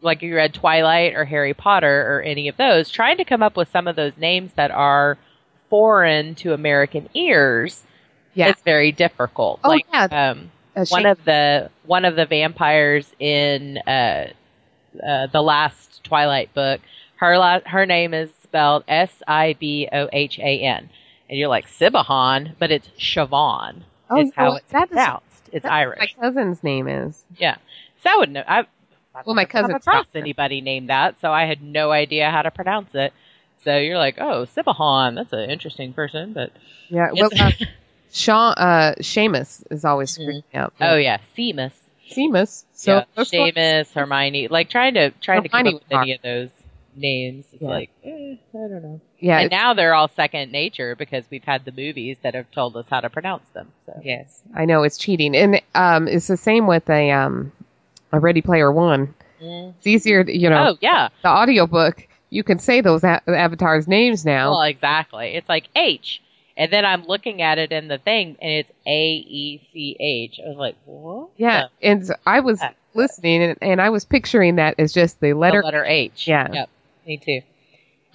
[0.00, 3.56] like you read Twilight or Harry Potter or any of those, trying to come up
[3.56, 5.18] with some of those names that are
[5.70, 7.82] foreign to American ears.
[8.34, 8.50] Yeah.
[8.50, 9.60] it's very difficult.
[9.64, 10.30] Oh, like, yeah.
[10.30, 10.50] Um,
[10.90, 14.28] one of the one of the vampires in uh
[15.04, 16.80] uh, the last Twilight book.
[17.16, 20.88] Her la- her name is spelled S I B O H A N,
[21.28, 23.82] and you're like Sibahan, but it's Siobhan.
[24.10, 25.48] Oh, is how no, it's pronounced.
[25.52, 26.14] It's Irish.
[26.18, 27.24] My cousin's name is.
[27.38, 27.56] Yeah.
[28.02, 28.44] So I wouldn't know.
[28.46, 28.66] I,
[29.24, 32.42] Well, my I've come cousin's across anybody named that, so I had no idea how
[32.42, 33.12] to pronounce it.
[33.64, 36.52] So you're like, oh, Sibahan, that's an interesting person, but
[36.88, 37.08] Yeah.
[37.12, 37.50] Well, uh,
[38.12, 40.72] Sean, uh, Seamus is always screwing me up.
[40.80, 41.72] oh yeah, Seamus,
[42.10, 42.64] Seamus.
[42.72, 46.48] So yeah, Seamus, Hermione, like trying to trying to keep up with any of those
[46.94, 47.44] names.
[47.52, 47.68] It's Yeah.
[47.68, 49.00] like, eh, I don't know.
[49.18, 49.40] yeah.
[49.40, 52.86] and now they're all second nature because we've had the movies that have told us
[52.88, 53.72] how to pronounce them.
[53.84, 57.52] So Yes, I know it's cheating, and um, it's the same with a um,
[58.12, 59.14] a Ready Player One.
[59.42, 59.74] Mm.
[59.78, 62.06] It's easier, you know, Oh yeah, the audiobook.
[62.30, 64.50] You can say those a- avatars' names now.
[64.50, 65.34] well exactly.
[65.34, 66.22] It's like H,
[66.56, 70.40] and then I'm looking at it in the thing, and it's A E C H.
[70.44, 71.28] I was like, what?
[71.36, 72.60] yeah, and I was
[72.94, 75.62] listening, and, and I was picturing that as just the the letter.
[75.62, 76.26] letter H.
[76.26, 76.48] Yeah.
[76.52, 76.68] Yep.
[77.06, 77.40] Me too.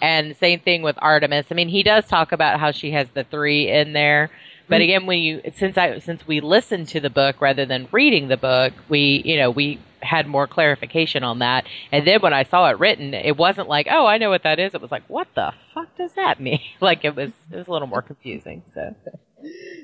[0.01, 1.45] And same thing with Artemis.
[1.51, 4.31] I mean, he does talk about how she has the three in there.
[4.71, 8.29] But again, when you since I since we listened to the book rather than reading
[8.29, 11.65] the book, we you know we had more clarification on that.
[11.91, 14.59] And then when I saw it written, it wasn't like, oh, I know what that
[14.59, 14.73] is.
[14.73, 16.61] It was like, what the fuck does that mean?
[16.79, 18.63] like it was it was a little more confusing.
[18.73, 18.95] So,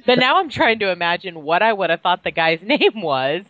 [0.05, 3.43] but now I'm trying to imagine what I would have thought the guy's name was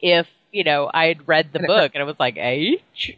[0.00, 3.16] if you know I had read the book and it was like H.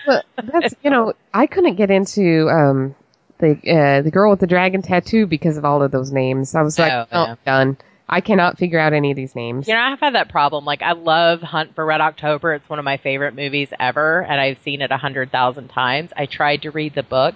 [0.36, 2.94] That's you know, I couldn't get into um
[3.38, 6.54] the uh, the girl with the dragon tattoo because of all of those names.
[6.54, 7.34] I was like, Oh, oh, yeah.
[7.44, 7.76] done.
[8.08, 9.66] I cannot figure out any of these names.
[9.66, 10.64] You know, I've had that problem.
[10.64, 12.54] Like, I love Hunt for Red October.
[12.54, 16.12] It's one of my favorite movies ever, and I've seen it a hundred thousand times.
[16.16, 17.34] I tried to read the book,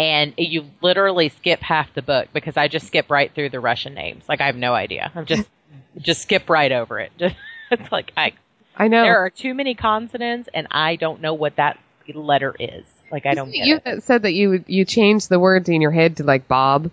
[0.00, 3.94] and you literally skip half the book because I just skip right through the Russian
[3.94, 4.24] names.
[4.28, 5.12] Like, I have no idea.
[5.14, 5.48] I'm just
[5.98, 7.12] just skip right over it.
[7.70, 8.32] it's like I
[8.76, 9.02] I know.
[9.02, 11.78] there are too many consonants, and I don't know what that
[12.12, 12.84] letter is.
[13.10, 13.84] Like, I don't you it.
[13.84, 16.90] that said that you you changed the words in your head to like Bob,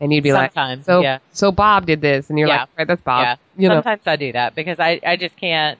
[0.00, 1.18] and you'd be like, Sometimes, so yeah.
[1.32, 2.60] so Bob did this, and you're Yeah.
[2.60, 3.22] like, right, that's Bob.
[3.22, 3.36] Yeah.
[3.56, 5.78] You know, Sometimes I do that because I, I just can't.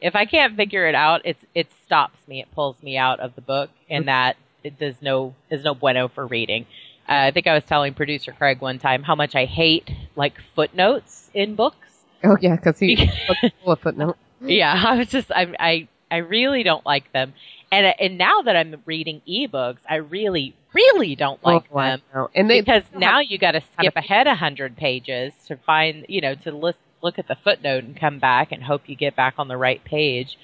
[0.00, 2.40] If I can't figure it out, it's it stops me.
[2.40, 3.94] It pulls me out of the book, Mm-hmm.
[3.94, 6.66] and that it does no is no bueno for reading.
[7.08, 10.34] Uh, I think I was telling producer Craig one time how much I hate like
[10.54, 11.76] footnotes in books.
[12.24, 13.10] oh yeah, because he
[13.64, 14.16] full of footnote.
[14.40, 17.32] Yeah, I was just I I I really don't like them,
[17.72, 22.02] and and now that I'm reading ebooks, I really really don't like Oh, them.
[22.34, 26.06] And they because they now you got to skip ahead a hundred pages to find,
[26.08, 29.16] you know, to list, look at the footnote and come back and hope you get
[29.16, 30.38] back on the right page.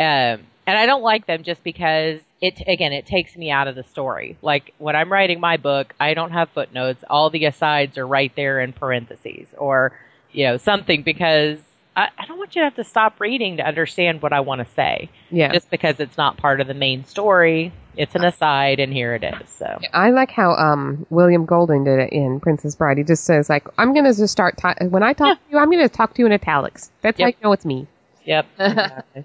[0.00, 3.74] Um, and I don't like them just because it again it takes me out of
[3.74, 4.38] the story.
[4.40, 7.04] Like when I'm writing my book, I don't have footnotes.
[7.10, 9.92] All the asides are right there in parentheses or
[10.30, 11.58] you know something because
[11.96, 14.66] I, I don't want you to have to stop reading to understand what I want
[14.66, 15.52] to say yeah.
[15.52, 17.72] just because it's not part of the main story.
[17.94, 19.50] It's an aside, and here it is.
[19.50, 22.96] So I like how um, William Goldman did it in Princess Bride.
[22.96, 25.58] He just says like, "I'm going to just start ta- when I talk to you.
[25.58, 26.90] I'm going to talk to you in italics.
[27.02, 27.26] That's Yep.
[27.26, 27.86] how you know it's me."
[28.24, 28.46] Yep.
[28.58, 29.24] Exactly.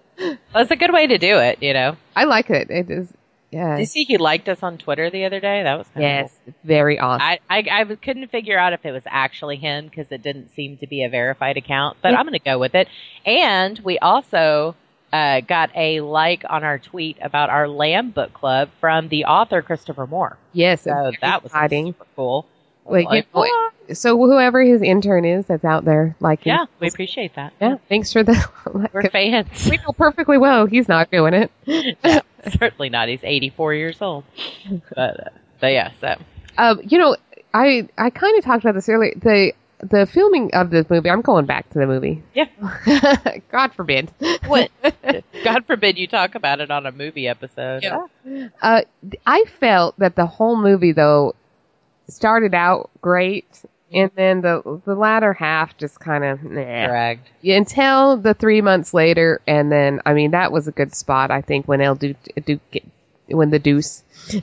[0.54, 1.96] That's a good way to do it, you know.
[2.16, 2.70] I like it.
[2.70, 3.08] It is.
[3.52, 3.76] Yeah.
[3.76, 5.64] Did you see he liked us on Twitter the other day?
[5.64, 6.32] That was kind Yes.
[6.46, 7.22] of It's very awesome.
[7.22, 10.78] I, I, I couldn't figure out if it was actually him because it didn't seem
[10.80, 12.18] to be a verified account, but Yeah.
[12.20, 12.90] I'm going to go with it.
[13.26, 14.76] And we also
[15.14, 19.62] uh, got a like on our tweet about our Lamb book club from the author
[19.62, 20.38] Christopher Moore.
[20.52, 20.82] yes.
[20.82, 21.88] So that was exciting.
[21.94, 22.46] super cool.
[22.84, 23.50] Was Like, you like,
[23.88, 27.54] know, So whoever his intern is that's out there, like, yeah, we appreciate that.
[27.62, 27.76] yeah.
[27.88, 28.34] Thanks for the.
[28.94, 29.48] We're fans.
[29.70, 31.34] we know perfectly well he's not doing
[31.66, 32.24] it.
[32.60, 33.10] Certainly not.
[33.10, 34.24] He's 84 years old.
[34.90, 35.30] But, uh,
[35.60, 36.16] but yeah, so.
[36.58, 37.16] Um, you know,
[37.54, 39.14] I I kind of talked about this earlier.
[39.16, 41.10] The the filming of this movie.
[41.10, 42.24] I'm going back to the movie.
[42.34, 42.48] Yeah.
[43.52, 44.12] God forbid.
[44.48, 44.72] What?
[45.44, 47.84] God forbid you talk about it on a movie episode.
[47.84, 48.08] Yeah.
[48.62, 48.82] Uh,
[49.26, 51.36] I felt that the whole movie though
[52.10, 53.46] started out great,
[53.94, 56.88] and then the the latter half just kind of nah.
[56.88, 57.30] Dragged.
[57.44, 61.32] until the three months later, and then I mean that was a good spot.
[61.32, 62.16] I think when El do
[62.46, 62.60] do
[63.30, 64.04] when the Deuce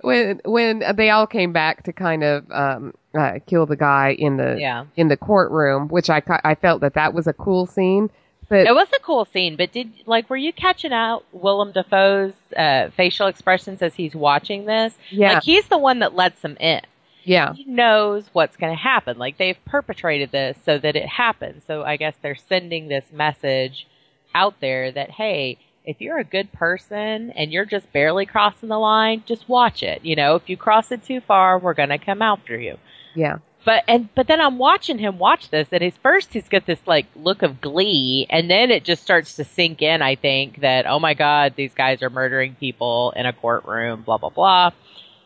[0.00, 4.36] when when they all came back to kind of um, uh, kill the guy in
[4.36, 4.84] the Yeah.
[4.96, 8.10] in the courtroom, which I I felt that that was a cool scene.
[8.48, 12.32] But It was a cool scene, but did like were you catching out Willem Dafoe's
[12.56, 14.94] uh, facial expressions as he's watching this?
[15.10, 16.80] yeah, Like he's the one that lets them in.
[17.24, 19.18] yeah, He knows what's going to happen.
[19.18, 21.64] Like they've perpetrated this so that it happens.
[21.66, 23.86] So I guess they're sending this message
[24.34, 28.78] out there that hey, if you're a good person and you're just barely crossing the
[28.78, 30.04] line, just watch it.
[30.04, 32.78] You know, if you cross it too far, we're going to come after you.
[33.14, 33.36] yeah.
[33.64, 36.80] But and but then I'm watching him watch this, and his first he's got this
[36.86, 40.02] like look of glee, and then it just starts to sink in.
[40.02, 44.18] I think that oh my god, these guys are murdering people in a courtroom, blah
[44.18, 44.70] blah blah.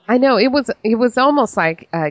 [0.07, 2.11] I know it was it was almost like uh,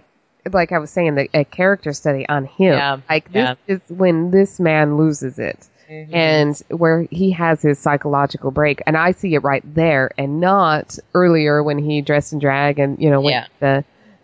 [0.51, 2.73] like I was saying the, a character study on him.
[2.73, 3.75] Yeah, Like this yeah.
[3.75, 5.67] is when this man loses it.
[5.89, 6.13] Mm-hmm.
[6.13, 10.99] And where he has his psychological break, and I see it right there, and not
[11.13, 13.83] earlier when he dressed in drag and you know went Yeah.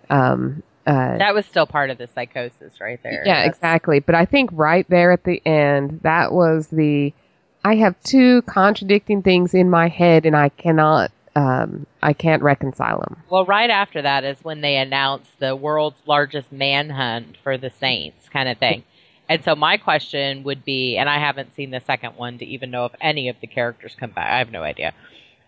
[0.09, 3.23] the um uh That was still part of the psychosis right there.
[3.25, 3.99] Yeah, That's- exactly.
[3.99, 7.13] But I think right there at the end, that was the.
[7.65, 11.11] I have two contradicting things in my head, and I cannot.
[11.35, 13.17] Um, I can't reconcile them.
[13.29, 18.29] Well, right after that is when they announced the world's largest manhunt for the Saints,
[18.29, 18.83] kind of thing.
[19.27, 22.69] And so my question would be, and I haven't seen the second one to even
[22.69, 24.29] know if any of the characters come back.
[24.31, 24.93] I have no idea.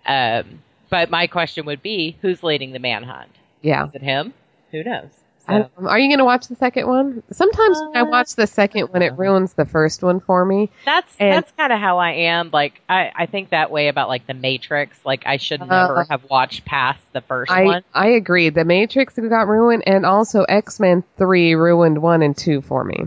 [0.07, 3.29] Um, but my question would be, who's leading the manhunt?
[3.61, 3.87] Yeah.
[3.87, 4.33] Is it him?
[4.71, 5.09] Who knows?
[5.47, 7.23] Um, are you going to watch the second one?
[7.31, 10.69] Sometimes when I Uh, watch the second one, it ruins the first one for me.
[10.85, 12.49] That's And- that's kind of how I am.
[12.51, 14.97] Like I, I think that way about like the Matrix.
[15.05, 17.83] Like I should Uh, never have watched past the first I one.
[17.93, 18.49] I agree.
[18.49, 23.05] The Matrix got ruined, and also X Men Three ruined one and two for me.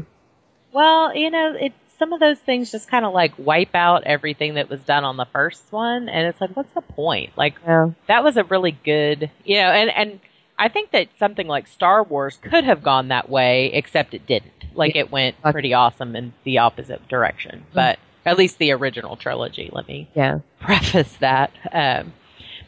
[0.73, 4.55] Well, you know, it some of those things just kind of like wipe out everything
[4.55, 7.37] that was done on the first one, and it's like, what's the point?
[7.37, 7.91] Like Yeah.
[8.07, 10.21] that was a really good, you know, and and
[10.59, 14.53] I think that something like Star Wars could have gone that way, except it didn't.
[14.75, 19.71] Like it went pretty awesome in the opposite direction, but at least the original trilogy.
[19.73, 20.41] Let me Yeah.
[20.61, 21.53] preface that.
[21.73, 22.13] Um,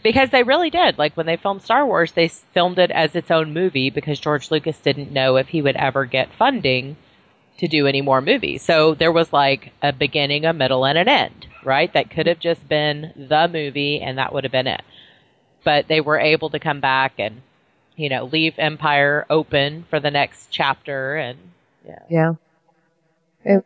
[0.03, 0.99] because they really did.
[0.99, 4.51] Like when they filmed Star Wars, they filmed it as its own movie because George
[4.51, 6.97] Lucas didn't know if he would ever get funding
[7.59, 8.63] to do any more movies.
[8.63, 11.93] So there was like a beginning, a middle, and an end, right?
[11.93, 14.81] That could have just been the movie and that would have been it.
[15.65, 17.43] But they were able to come back and,
[18.01, 21.39] you know, leave Empire open for the next chapter and,
[21.87, 22.03] yeah.
[22.09, 22.33] Yeah.
[23.45, 23.65] It,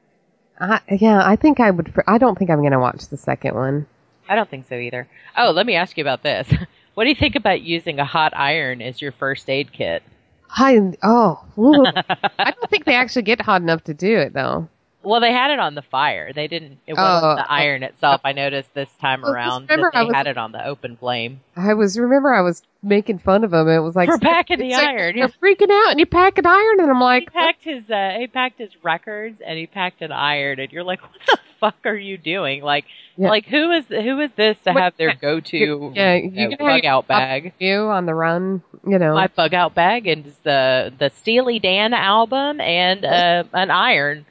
[0.60, 1.92] I, yeah, I think I would.
[2.06, 3.86] I don't think I'm going to watch the second one.
[4.28, 5.08] I don't think so either.
[5.36, 6.52] Oh, let me ask you about this.
[6.94, 10.04] What do you think about using a hot iron as your first aid kit?
[10.48, 11.44] I oh.
[12.38, 14.68] I don't think they actually get hot enough to do it though.
[15.04, 16.32] Well, they had it on the fire.
[16.32, 16.78] They didn't.
[16.86, 18.20] It wasn't Oh, the iron itself.
[18.24, 21.40] I noticed this time Well, around that they was- had it on the open flame.
[21.56, 23.68] I was remember I was making fun of him.
[23.68, 25.16] It was like For packing the like, iron.
[25.16, 27.88] You're freaking out, and you pack an iron, and I'm He like, packed his.
[27.90, 31.38] Uh, he packed his records and he packed an iron, and you're like, "What the
[31.60, 32.62] fuck are you doing?
[32.62, 32.84] Like,
[33.16, 33.28] Yeah.
[33.28, 36.56] like who is who is this to What- have their go-to yeah you, you know,
[36.58, 37.52] bug out bag?
[37.58, 39.14] you on the run, you know.
[39.14, 44.26] My bug out bag and the the Steely Dan album and uh, an iron.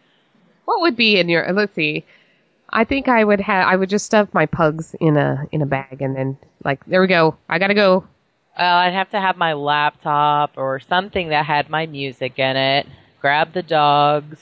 [0.65, 1.51] What would be in your?
[1.53, 2.03] Let's see.
[2.69, 3.67] I think I would have.
[3.67, 7.01] I would just stuff my pugs in a in a bag, and then like, there
[7.01, 7.37] we go.
[7.49, 8.05] I gotta go.
[8.57, 12.87] Well, I'd have to have my laptop or something that had my music in it.
[13.21, 14.39] Grab the dogs.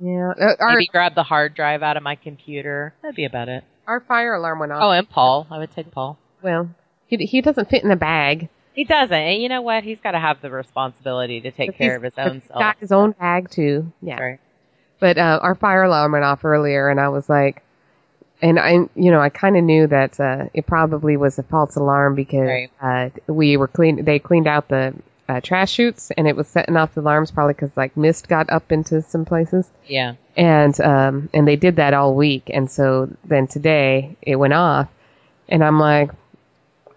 [0.00, 2.94] Yeah, uh, our Maybe grab the hard drive out of my computer.
[3.02, 3.64] That'd be about it.
[3.86, 4.82] our fire alarm went off.
[4.82, 5.46] Oh, and Paul.
[5.50, 6.18] I would take Paul.
[6.42, 6.68] well,
[7.06, 8.48] he he doesn't fit in the bag.
[8.74, 9.12] He doesn't.
[9.14, 9.84] And you know what?
[9.84, 12.60] He's got to have the responsibility to take care of his own he's self.
[12.60, 13.90] Got his own bag too.
[14.02, 14.20] Yeah.
[14.20, 14.40] Right.
[14.98, 17.62] But uh, our fire alarm went off earlier, and I was like,
[18.42, 21.76] and I, you know, I kind of knew that uh, it probably was a false
[21.76, 22.70] alarm because Right.
[22.80, 24.04] uh, we were clean.
[24.04, 24.94] They cleaned out the
[25.28, 28.48] uh, trash chutes, and it was setting off the alarms probably because like mist got
[28.50, 30.14] up into some places, Yeah.
[30.36, 34.88] and um, and they did that all week, and so then today it went off,
[35.48, 36.10] and I'm like.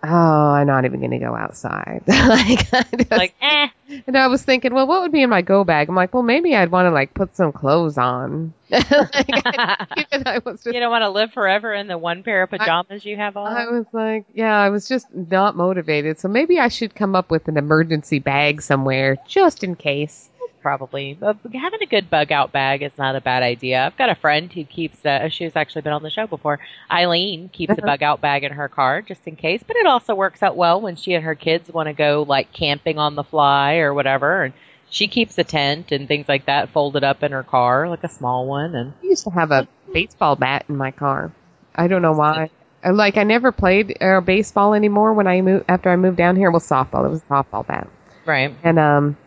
[0.01, 2.03] Oh, I'm not even going to go outside.
[2.07, 3.67] like, I just- Like, eh.
[4.07, 5.89] and I was thinking, well, what would be in my go bag?
[5.89, 8.53] I'm like, well, maybe I'd want to like put some clothes on.
[8.69, 12.49] like, I was just, you don't want to live forever in the one pair of
[12.49, 13.51] pajamas you have on?
[13.51, 16.17] I was like, yeah, I was just not motivated.
[16.19, 20.28] So maybe I should come up with an emergency bag somewhere just in case.
[20.61, 21.15] Probably.
[21.19, 23.85] But having a good bug out bag is not a bad idea.
[23.85, 26.59] I've got a friend who keeps, uh, she's actually been on the show before.
[26.91, 27.85] Eileen keeps a Uh-huh.
[27.87, 30.81] bug out bag in her car just in case, but it also works out well
[30.81, 34.43] when she and her kids want to go like camping on the fly or whatever.
[34.43, 34.53] And
[34.89, 38.09] she keeps a tent and things like that folded up in her car, like a
[38.09, 38.75] small one.
[38.75, 41.31] And I used to have a baseball bat in my car.
[41.75, 42.49] I don't know why.
[42.83, 46.49] Like I never played uh, baseball anymore when I moved after I moved down here.
[46.51, 47.05] Well, softball.
[47.05, 47.87] It was a softball bat.
[48.25, 48.53] right.
[48.63, 49.17] and um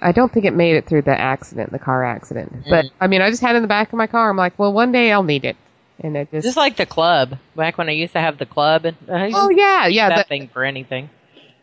[0.00, 2.52] I don't think it made it through the accident, the car accident.
[2.68, 4.30] But I mean, I just had it in the back of my car.
[4.30, 5.56] I'm like, well, one day I'll need it,
[6.00, 7.38] and it just, Just like the club.
[7.54, 10.08] Back when I used to have the club and I oh yeah, yeah.
[10.10, 11.08] that That, thing for anything.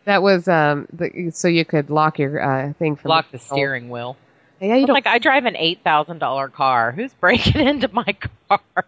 [0.05, 3.89] that was um the, so you could lock your uh thing from Lock the steering
[3.89, 4.17] wheel.
[4.59, 4.95] Yeah, you It's don't.
[4.95, 6.91] like I drive an eight thousand dollar car.
[6.91, 8.15] Who's breaking into my
[8.49, 8.59] car?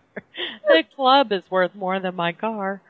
[0.67, 2.81] the club is worth more than my car.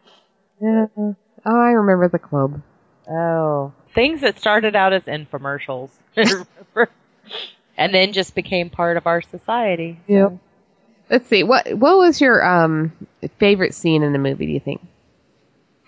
[0.61, 0.87] Yeah.
[0.97, 2.61] Oh, I remember the club.
[3.09, 5.89] Oh, things that started out as infomercials.
[7.77, 9.99] and then just became part of our society.
[10.07, 10.37] Yep.
[11.09, 11.43] Let's see.
[11.43, 12.91] What what was your um
[13.39, 14.45] favorite scene in the movie?
[14.45, 14.81] Do you think?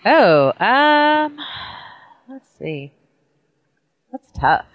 [0.04, 1.38] Oh, um,
[2.28, 2.92] let's see.
[4.12, 4.66] That's tough.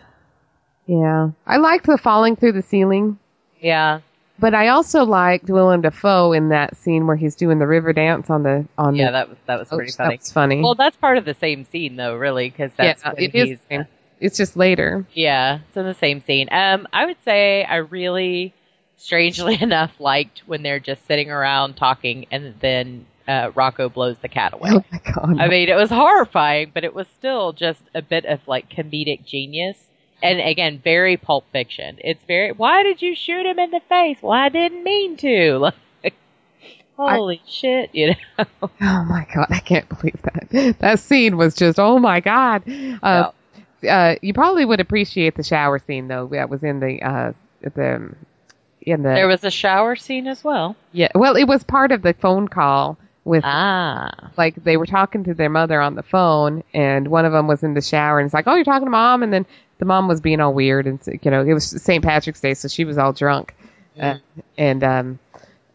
[0.86, 3.20] Yeah, I liked the falling through the ceiling,
[3.62, 4.02] Yeah.
[4.40, 8.30] But I also liked Willem Dafoe in that scene where he's doing the river dance
[8.30, 9.12] on the on Yeah, the.
[9.12, 10.16] that was that was pretty Oops, funny.
[10.18, 10.62] That's funny.
[10.62, 13.60] Well, that's part of the same scene, though, really, because that's yeah, it is.
[13.70, 13.86] same.
[14.20, 15.06] It's just later.
[15.14, 16.48] Yeah, it's in the same scene.
[16.52, 18.54] Um, I would say I really,
[18.98, 24.30] strangely enough, liked when they're just sitting around talking, and then uh, Rocco blows the
[24.30, 24.72] cat away.
[24.74, 25.40] Oh my god!
[25.40, 29.26] I mean, it was horrifying, but it was still just a bit of like comedic
[29.26, 29.78] genius.
[30.24, 31.98] And again, very Pulp Fiction.
[32.04, 32.52] It's very.
[32.54, 34.18] Why did you shoot him in the face?
[34.22, 35.58] Well, I didn't mean to.
[35.58, 36.14] Like,
[36.98, 37.90] holy shit!
[37.94, 38.46] You know.
[38.82, 39.48] oh my god!
[39.50, 40.78] I can't believe that.
[40.80, 41.78] That scene was just.
[41.78, 42.64] Oh my god.
[43.04, 43.32] Uh,
[43.88, 46.28] uh, you probably would appreciate the shower scene though.
[46.28, 48.16] That was in the uh the
[48.82, 50.76] in the There was a shower scene as well.
[50.94, 51.10] yeah.
[51.16, 54.32] Well, it was part of the phone call with Ah.
[54.38, 57.62] like they were talking to their mother on the phone, and one of them was
[57.64, 59.46] in the shower, and it's like, "Oh, you're talking to mom," and then
[59.84, 62.02] the mom was being all weird, and you know, it was St.
[62.02, 63.54] Patrick's Day, so she was all drunk,
[64.00, 64.16] uh,
[64.58, 65.20] and um,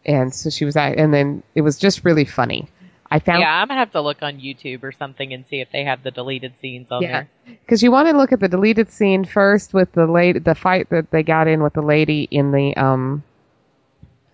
[0.03, 2.67] and so she was, and then it was just really funny.
[3.11, 5.71] I found Yeah, I'm gonna have to look on YouTube or something and see if
[5.71, 7.29] they have the deleted scenes on Yeah, there.
[7.45, 10.89] because you want to look at the deleted scene first with the lady, the fight
[10.89, 13.23] that they got in with the lady in the um,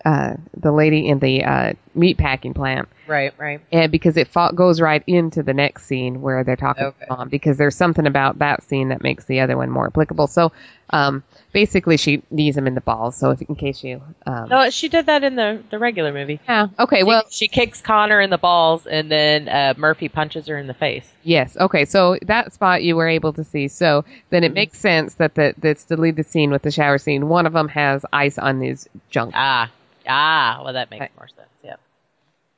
[0.05, 3.59] uh, the lady in the uh, meat packing plant, Right, right.
[3.71, 7.05] and because it goes right into the next scene where they're talking Okay.
[7.07, 10.27] to mom, because there's something about that scene that makes the other one more applicable.
[10.27, 10.51] So,
[10.91, 13.15] um, basically, she knees him in the balls.
[13.17, 16.39] So, if, in case you, um, No, she did that in the the regular movie.
[16.47, 20.45] yeah, okay, She- well, she kicks Connor in the balls, and then uh, Murphy punches
[20.47, 21.09] her in the face.
[21.23, 21.57] Yes.
[21.57, 21.85] Okay.
[21.85, 23.67] So that spot you were able to see.
[23.67, 24.51] So then Mm-hmm.
[24.51, 27.27] it makes sense that the that's deleted scene with the shower scene.
[27.29, 29.31] One of them has ice on his junk.
[29.35, 29.71] Ah,
[30.07, 30.61] ah.
[30.63, 31.11] Well, that makes Right.
[31.17, 31.49] more sense.
[31.63, 31.75] Yeah.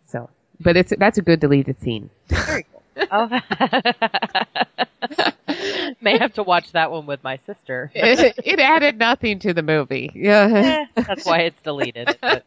[0.08, 0.30] So,
[0.60, 2.10] but it's that's a good deleted scene.
[2.28, 2.84] Very cool.
[3.12, 3.30] Oh.
[6.02, 7.92] May have to watch that one with my sister.
[7.94, 10.12] it, it added nothing to the movie.
[10.16, 10.86] Yeah.
[10.96, 12.18] Eh, That's why it's deleted.
[12.22, 12.44] but-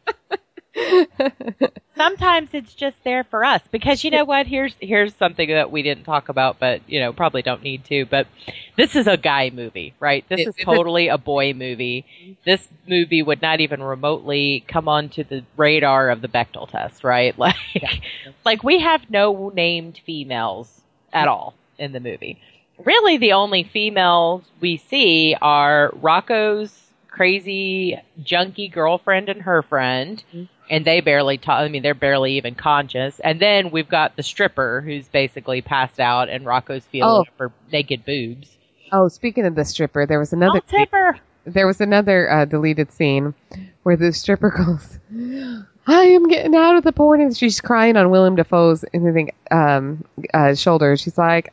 [1.96, 4.46] Sometimes it's just there for us because you know what?
[4.46, 8.06] Here's here's something that we didn't talk about, but you know probably don't need to.
[8.06, 8.28] But
[8.76, 10.24] this is a guy movie, right?
[10.28, 12.06] This is totally a boy movie.
[12.44, 17.34] This movie would not even remotely come onto the radar of the Bechdel test, right?
[17.38, 18.02] Like,
[18.44, 20.80] like we have no named females
[21.12, 22.38] at all in the movie.
[22.84, 30.22] Really, the only females we see are Rocco's crazy junkie girlfriend and her friend,
[30.70, 31.60] and they barely talk.
[31.60, 33.18] I mean, they're barely even conscious.
[33.20, 37.32] And then we've got the stripper who's basically passed out, and Rocco's feeling Oh.
[37.36, 38.56] for naked boobs.
[38.92, 41.12] oh, speaking of the stripper, there was another I'll
[41.46, 43.34] there was another uh, deleted scene
[43.82, 44.98] where the stripper goes,
[45.86, 50.04] "I am getting out of the porn," and she's crying on Willem Dafoe's anything um,
[50.34, 50.96] uh, shoulder.
[50.96, 51.52] She's like,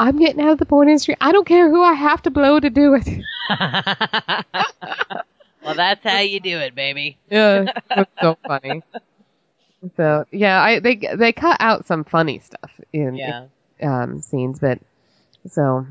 [0.00, 1.16] "I'm getting out of the porn industry.
[1.20, 3.06] I don't care who I have to blow to do it."
[5.64, 7.18] well, that's how you do it, baby.
[7.30, 8.82] Yeah, it's so funny.
[9.96, 13.46] So yeah, I they they cut out some funny stuff in Yeah.
[13.82, 14.78] um, scenes, but
[15.46, 15.86] so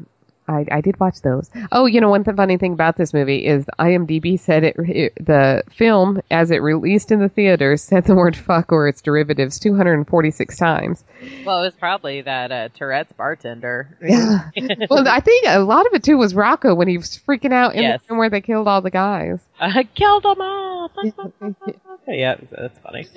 [0.49, 1.49] I I did watch those.
[1.71, 5.13] Oh, you know one th- funny thing about this movie is IMDb said it, it
[5.25, 9.59] the film as it released in the theaters said the word fuck or its derivatives
[9.59, 11.03] 246 times.
[11.45, 13.95] Well, it was probably that uh, Tourette's bartender.
[14.01, 14.49] Yeah.
[14.89, 17.75] well, I think a lot of it too was Rocco when he was freaking out
[17.75, 18.01] in Yes.
[18.07, 19.39] the room where they killed all the guys.
[19.60, 20.91] I killed them all.
[22.07, 23.07] yeah, that's funny.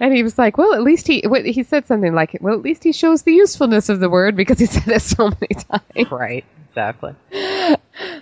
[0.00, 2.62] And he was like, "Well, at least he what, he said something like, well, at
[2.62, 6.10] least he shows the usefulness of the word because he said it so many times."
[6.10, 6.44] Right.
[6.70, 7.14] Exactly.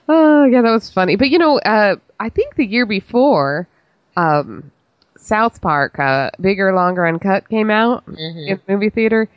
[0.08, 1.14] Oh, yeah, that was funny.
[1.16, 3.68] But you know, uh, I think the year before,
[4.16, 4.72] um,
[5.16, 9.28] South Park, uh, bigger, longer, uncut came out in the movie theater,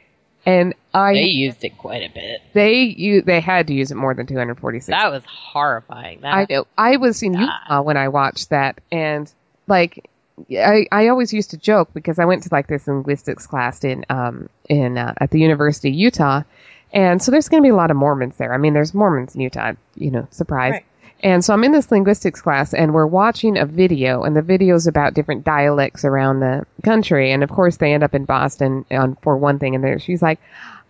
[0.46, 2.41] and I They used it quite a bit.
[2.54, 4.88] they you they had to use it more than 246.
[4.88, 6.22] That was horrifying.
[6.22, 6.68] That, I know.
[6.78, 9.32] I was in Utah when I watched that, and
[9.68, 10.10] like,
[10.52, 14.06] I I always used to joke because I went to like this linguistics class in
[14.10, 16.44] um in uh, at the University of Utah,
[16.91, 18.54] and so there's going to be a lot of Mormons there.
[18.54, 20.72] I mean, there's Mormons in Utah, you know, surprise.
[20.74, 20.86] Right.
[21.24, 24.88] And so I'm in this linguistics class, and we're watching a video, and the video's
[24.88, 29.15] about different dialects around the country, and of course they end up in Boston on
[29.21, 30.39] for one thing, and there she's like.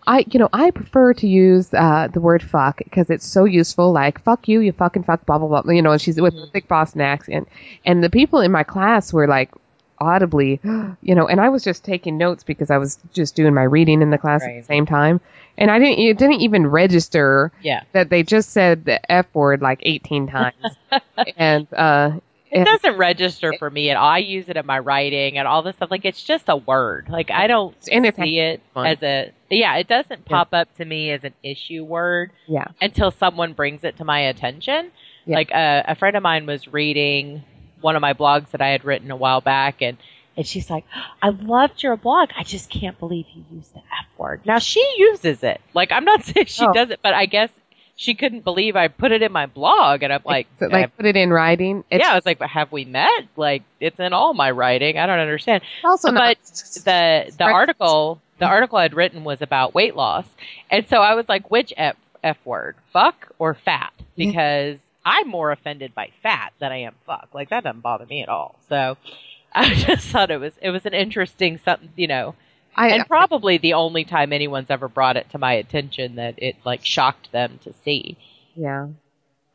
[0.06, 3.90] I, you know, I prefer to use uh, the word fuck because it's so useful.
[3.90, 5.72] Like fuck you, you fucking fuck, blah blah blah.
[5.72, 7.48] You know, and she's with a thick Boston accent,
[7.86, 9.50] and the people in my class were like
[9.98, 10.60] audibly,
[11.02, 14.02] you know, and I was just taking notes because I was just doing my reading
[14.02, 15.20] in the class at the same time,
[15.58, 17.82] and I didn't it didn't even register Yeah.
[17.92, 20.54] that they just said the f word like 18 times,
[21.36, 22.12] and uh,
[22.50, 24.08] It and- doesn't register for me at all.
[24.08, 25.90] I use it in my writing and all this stuff.
[25.90, 27.08] Like it's just a word.
[27.08, 28.86] Like I don't And see it fun.
[28.86, 29.76] as a yeah.
[29.76, 33.96] It doesn't pop up to me as an issue word yeah, until someone brings it
[33.98, 34.90] to my attention.
[35.26, 35.36] Yeah.
[35.36, 37.42] Like uh, a friend of mine was reading
[37.80, 39.96] one of my blogs that I had written a while back, and
[40.36, 40.84] and she's like,
[41.22, 42.30] "I loved your blog.
[42.36, 45.60] I just can't believe you used the f word." Now she uses it.
[45.74, 46.72] Like I'm not saying she Oh.
[46.72, 47.50] does it, but I guess
[47.96, 51.06] she couldn't believe I put it in my blog, and I'm like, So, like put
[51.06, 51.84] it in writing.
[51.90, 53.28] It's yeah, I was like, but have we met?
[53.36, 54.98] Like, it's in all my writing.
[54.98, 55.62] I don't understand.
[55.84, 56.38] also But
[56.84, 60.26] the the article the article I'd written was about weight loss,
[60.70, 63.92] and so I was like, which f, f word, fuck or fat?
[63.96, 64.30] Mm-hmm.
[64.30, 67.28] Because I'm more offended by fat than I am fuck.
[67.32, 68.56] Like that doesn't bother me at all.
[68.68, 68.96] So
[69.68, 72.34] I just thought it was it was an interesting something, you know,
[72.76, 76.56] I, and probably the only time anyone's ever brought it to my attention that it
[76.64, 78.16] like shocked them to see.
[78.56, 78.88] yeah.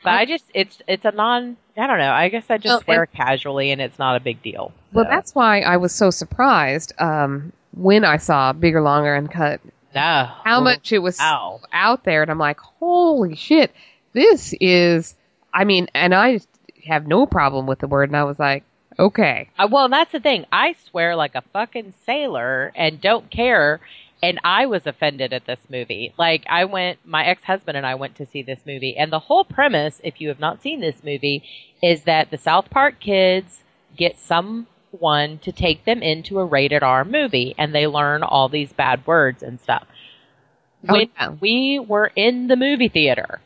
[0.02, 2.12] But I just it's it's a non I don't know.
[2.12, 4.72] I guess I just Well, wear it casually and it's not a big deal.
[4.94, 9.60] Well, that's why I was so surprised um, when I saw Bigger, Longer, Uncut.
[9.94, 10.30] no.
[10.46, 11.60] How much it was Ow.
[11.74, 13.72] out there, and I'm like, holy shit,
[14.14, 15.16] this is.
[15.54, 16.40] I mean, and I
[16.86, 18.64] have no problem with the word, and I was like,
[19.00, 20.46] okay, Uh, well, that's the thing.
[20.52, 23.80] I swear like a fucking sailor and don't care.
[24.22, 26.14] And I was offended at this movie.
[26.18, 28.98] Like, I went, my ex husband and I went to see this movie.
[28.98, 31.44] And the whole premise, if you have not seen this movie,
[31.82, 33.64] is that the South Park kids
[33.96, 38.74] get someone to take them into a rated R movie and they learn all these
[38.74, 39.88] bad words and stuff.
[40.88, 41.30] Oh, When yeah.
[41.40, 43.40] we were in the movie theater,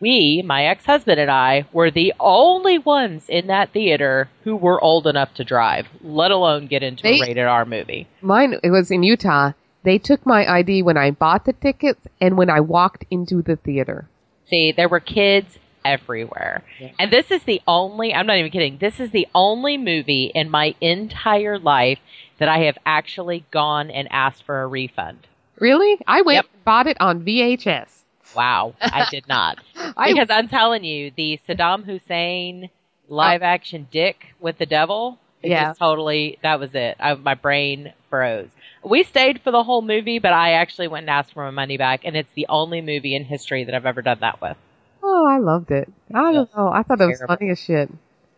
[0.00, 4.82] we, my ex husband and I, were the only ones in that theater who were
[4.82, 8.06] old enough to drive, let alone get into They- a rated R movie.
[8.20, 8.54] mine.
[8.62, 9.52] It was in Utah.
[9.82, 13.56] They took my ID when I bought the tickets and when I walked into the
[13.56, 14.08] theater.
[14.48, 16.62] See, there were kids everywhere.
[16.98, 20.50] And this is the only, I'm not even kidding, this is the only movie in
[20.50, 21.98] my entire life
[22.38, 25.26] that I have actually gone and asked for a refund.
[25.58, 25.98] Really?
[26.06, 26.44] I went Yep.
[26.52, 27.99] and bought it on VHS.
[28.34, 29.58] Wow, I did not.
[29.96, 32.70] I- because I'm telling you, the Saddam Hussein
[33.08, 33.46] live oh.
[33.46, 35.68] action dick with the devil, it Yeah.
[35.68, 36.96] just totally, that was it.
[37.00, 38.48] I, my brain froze.
[38.82, 41.76] We stayed for the whole movie, but I actually went and asked for my money
[41.76, 44.56] back, and it's the only movie in history that I've ever done that with.
[45.02, 45.90] Oh, I loved it.
[46.14, 46.68] I don't know.
[46.68, 47.36] I thought it was Terrible.
[47.36, 47.90] funny as shit.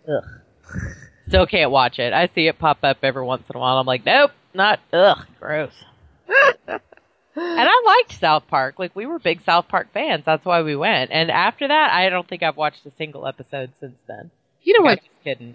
[0.08, 0.24] Ugh.
[1.28, 2.12] Still can't watch it.
[2.12, 3.78] I see it pop up every once in a while.
[3.78, 5.72] I'm like, nope, not, ugh, gross.
[7.36, 8.78] and I liked South Park.
[8.78, 10.24] Like, we were big South Park fans.
[10.26, 11.10] That's why we went.
[11.12, 14.30] And after that, I don't think I've watched a single episode since then.
[14.62, 14.98] You know what?
[14.98, 15.54] just kidding.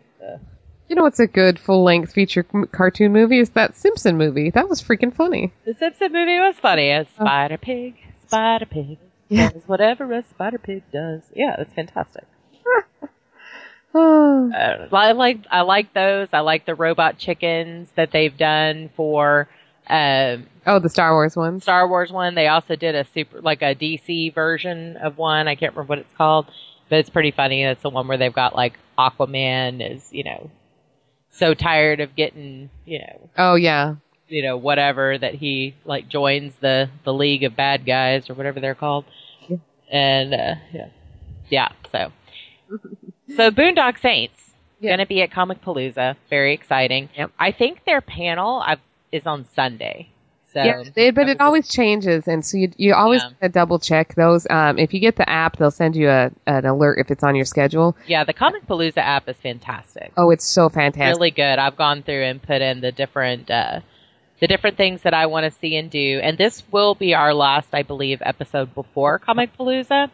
[0.89, 4.49] You know what's a good full length feature m- cartoon movie is that Simpson movie.
[4.51, 5.51] That was freaking funny.
[5.65, 6.91] The Simpson movie was funny.
[6.91, 8.97] A Spider Pig, Spider Pig
[9.29, 9.49] Yeah.
[9.49, 11.21] does whatever a Spider Pig does.
[11.35, 12.23] Yeah, it's fantastic.
[13.95, 14.49] Uh,
[14.91, 16.27] I like I like those.
[16.31, 19.47] I like the robot chickens that they've done for
[19.89, 21.61] um, oh, the Star Wars one.
[21.61, 22.35] Star Wars one.
[22.35, 25.47] They also did a super like a DC version of one.
[25.47, 26.47] I can't remember what it's called,
[26.89, 27.63] but it's pretty funny.
[27.63, 30.49] It's the one where they've got like Aquaman is you know
[31.29, 33.95] so tired of getting you know Oh yeah.
[34.27, 38.59] you know whatever that he like joins the the league of bad guys or whatever
[38.59, 39.05] they're called
[39.47, 39.57] Yeah.
[39.91, 40.87] and uh yeah
[41.49, 42.11] yeah so
[43.35, 44.93] so boondock saints Yeah.
[44.93, 47.31] gonna be at Comicpalooza very exciting Yep.
[47.37, 48.79] i think their panel I've,
[49.11, 50.09] is on sunday
[50.53, 53.49] so yeah, they, but it always changes, and so you you always Yeah.
[53.49, 54.47] double check those.
[54.49, 57.35] Um, if you get the app, they'll send you a an alert if it's on
[57.35, 57.97] your schedule.
[58.07, 61.19] yeah the Comicpalooza app is fantastic Oh, it's so fantastic.
[61.19, 63.81] really good i've gone through and put in the different uh
[64.39, 66.19] the different things that I want to see and do.
[66.23, 70.09] And this will be our last, I believe, episode before Comicpalooza.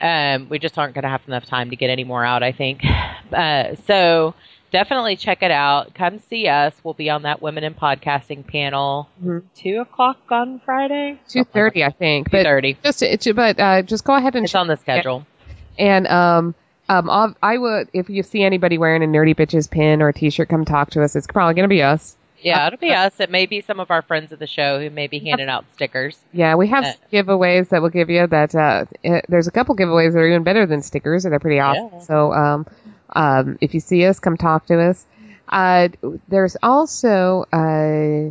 [0.00, 2.52] Um, we just aren't going to have enough time to get any more out, I
[2.52, 2.82] think.
[3.32, 4.34] Uh, so
[4.70, 5.94] definitely check it out.
[5.94, 6.74] Come see us.
[6.84, 9.42] We'll be on that Women in Podcasting panel, Mhm.
[9.54, 11.18] two o'clock on Friday.
[11.28, 12.30] Two thirty, I think.
[12.30, 12.76] Two thirty.
[12.82, 15.26] Just it, but uh, just go ahead and It's on the schedule.
[15.78, 16.54] And um,
[16.88, 20.12] um, I'll, I would if you see anybody wearing a nerdy bitches pin or a
[20.12, 21.14] t-shirt, come talk to us.
[21.16, 22.16] It's probably gonna be us.
[22.40, 23.18] Yeah, it'll be us.
[23.18, 25.64] It may be some of our friends of the show who may be handing out
[25.74, 26.16] stickers.
[26.32, 28.28] Yeah, we have Uh, giveaways that we'll give you.
[28.28, 28.84] That uh,
[29.28, 31.24] there's a couple giveaways that are even better than stickers.
[31.24, 31.90] and They're pretty awesome.
[31.94, 31.98] Yeah.
[32.00, 32.66] So um,
[33.18, 35.04] um, if you see us, come talk to us.
[35.48, 35.88] Uh,
[36.28, 38.30] there's also uh,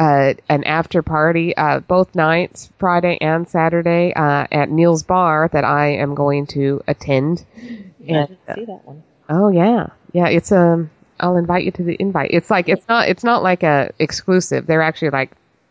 [0.00, 5.64] uh, an after party uh, both nights, Friday and Saturday, uh, at Neil's Bahr that
[5.64, 7.44] I am going to attend.
[7.56, 9.02] I And, didn't see that one.
[9.28, 10.28] Oh yeah, yeah.
[10.28, 12.30] It's um I'll invite you to the invite.
[12.32, 14.66] It's like it's not it's not like a exclusive.
[14.66, 15.30] They're actually like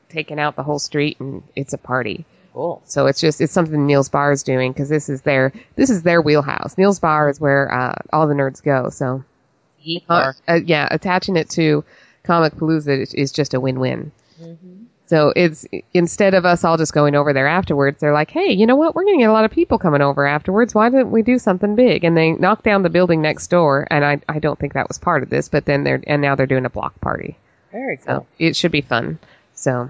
[0.10, 2.26] taking out the whole street and it's a party.
[2.54, 2.82] Cool.
[2.86, 6.04] So it's just it's something Neil's Bahr is doing because this is their this is
[6.04, 6.78] their wheelhouse.
[6.78, 8.90] Neil's Bahr is where uh, all the nerds go.
[8.90, 9.24] So
[10.08, 11.84] uh, uh, yeah, attaching it to
[12.26, 14.12] Comicpalooza is, is just a win win.
[15.08, 18.66] So it's instead of us all just going over there afterwards, they're like, hey, you
[18.66, 18.96] know what?
[18.96, 20.74] We're going to get a lot of people coming over afterwards.
[20.74, 22.04] Why didn't we do something big?
[22.04, 25.00] And they knocked down the building next door, and I I don't think that was
[25.00, 27.38] part of this, but then they're and now they're doing a block party.
[27.72, 28.06] Very cool.
[28.06, 29.20] So it should be fun.
[29.56, 29.90] So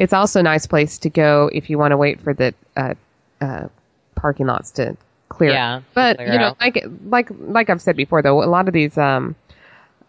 [0.00, 2.94] it's also a nice place to go if you want to wait for the uh,
[3.42, 3.68] uh,
[4.16, 4.96] parking lots to
[5.28, 5.50] clear.
[5.50, 6.60] Yeah, but clear you know, out.
[6.60, 9.36] like like like I've said before, though, a lot of these um,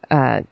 [0.09, 0.43] uh,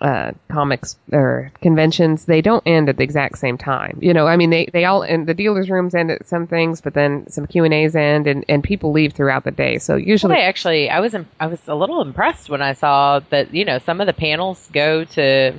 [0.00, 3.98] uh, comics or conventions they don't end at the exact same time.
[4.00, 6.80] You know, I mean, they they all and the dealers' rooms end at some things,
[6.80, 9.76] but then some Q and A's end, and and people leave throughout the day.
[9.80, 13.20] So usually, Well, I actually, I was, I was a little impressed when I saw
[13.28, 15.52] that, you know, some of the panels go to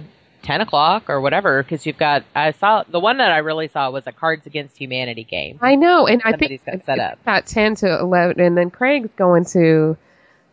[0.44, 3.90] 10 o'clock or whatever, because you've got, I saw, the one that I really saw
[3.90, 5.58] was a Cards Against Humanity game.
[5.62, 7.20] I know, and I Somebody's think got set up.
[7.22, 9.98] about ten to eleven, and then Craig's going to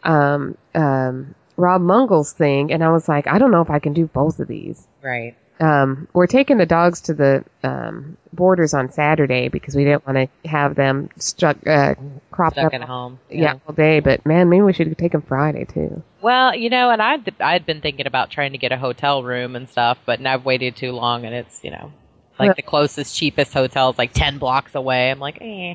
[0.03, 3.93] um, um, Rob Mungle's thing, and I was like, I don't know if I can
[3.93, 4.87] do both of these.
[5.03, 5.37] Right.
[5.59, 10.17] Um, we're taking the dogs to the um, borders on Saturday because we didn't want
[10.43, 11.97] to have them stuck uh,
[12.31, 12.75] cropped Stuck up.
[12.75, 13.19] at home.
[13.29, 14.01] Yeah, all day.
[14.01, 16.03] But man, maybe we should take them Friday too.
[16.23, 19.57] Well, you know, and I'd, I'd been thinking about trying to get a hotel room
[19.57, 21.93] and stuff, but now I've waited too long and it's, you know,
[22.39, 25.11] like the closest, cheapest hotel is like 10 blocks away.
[25.11, 25.75] I'm like, eh.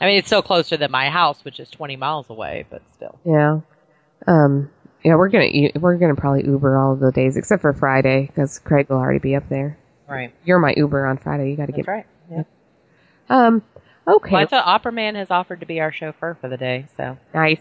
[0.00, 3.18] I mean, it's still closer than my house, which is 20 miles away, but still.
[3.24, 3.60] Yeah.
[4.26, 4.70] Um,
[5.04, 8.88] yeah, we're gonna we're gonna probably Uber all the days except for Friday because Craig
[8.88, 9.78] will already be up there.
[10.08, 10.34] Right.
[10.44, 11.50] You're my Uber on Friday.
[11.50, 11.86] You got to get.
[11.86, 12.06] right.
[12.30, 12.44] Yeah.
[13.28, 13.62] Um.
[14.08, 14.32] Okay.
[14.32, 17.18] Well, I thought Opera Man has offered to be our chauffeur for the day, so
[17.34, 17.60] Nice.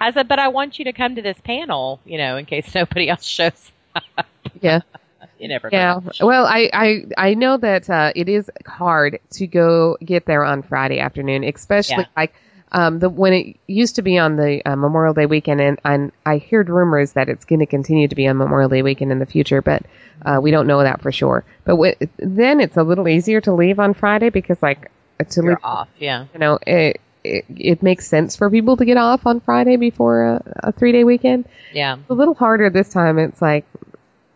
[0.00, 2.74] I said, but I want you to come to this panel, you know, in case
[2.74, 3.70] nobody else shows.
[4.16, 4.26] up.
[4.60, 4.80] Yeah.
[5.38, 5.76] You never know.
[5.76, 6.00] Yeah.
[6.24, 10.62] Well, I I I know that uh, it is hard to go get there on
[10.62, 12.06] Friday afternoon, especially Yeah.
[12.16, 12.34] like
[12.72, 16.12] um the when it used to be on the uh, Memorial Day weekend, and, and
[16.24, 19.18] I heard rumors that it's going to continue to be on Memorial Day weekend in
[19.18, 19.82] the future, but
[20.24, 21.44] uh, we don't know that for sure.
[21.64, 24.90] But w- then it's a little easier to leave on Friday because like
[25.28, 25.88] to You're leave, off.
[25.98, 26.26] Yeah.
[26.32, 30.24] you know, it, it it makes sense for people to get off on Friday before
[30.24, 31.46] a, a three day weekend.
[31.72, 31.96] Yeah.
[31.96, 33.18] It's a little harder this time.
[33.18, 33.64] It's like,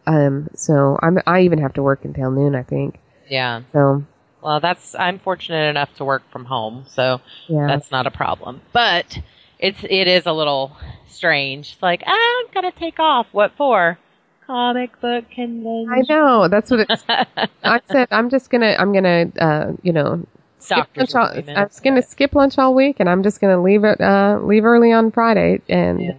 [0.06, 2.98] um, so I'm I even have to work until noon, I think.
[3.28, 3.62] Yeah.
[3.72, 4.04] So
[4.42, 8.62] Well, that's I'm fortunate enough to work from home, so yeah, that's not a problem.
[8.72, 9.18] But
[9.58, 10.76] it's it is a little
[11.08, 11.72] strange.
[11.72, 13.26] It's like ah, I'm gonna take off.
[13.32, 13.98] What for?
[14.46, 15.92] Comic book convention.
[15.92, 17.04] I know that's what it's.
[17.62, 20.26] I said I'm just gonna I'm gonna uh you know
[20.68, 21.28] skip lunch all.
[21.56, 24.64] I'm just gonna skip lunch all week and I'm just gonna leave it uh leave
[24.64, 26.12] early on Friday and Yeah.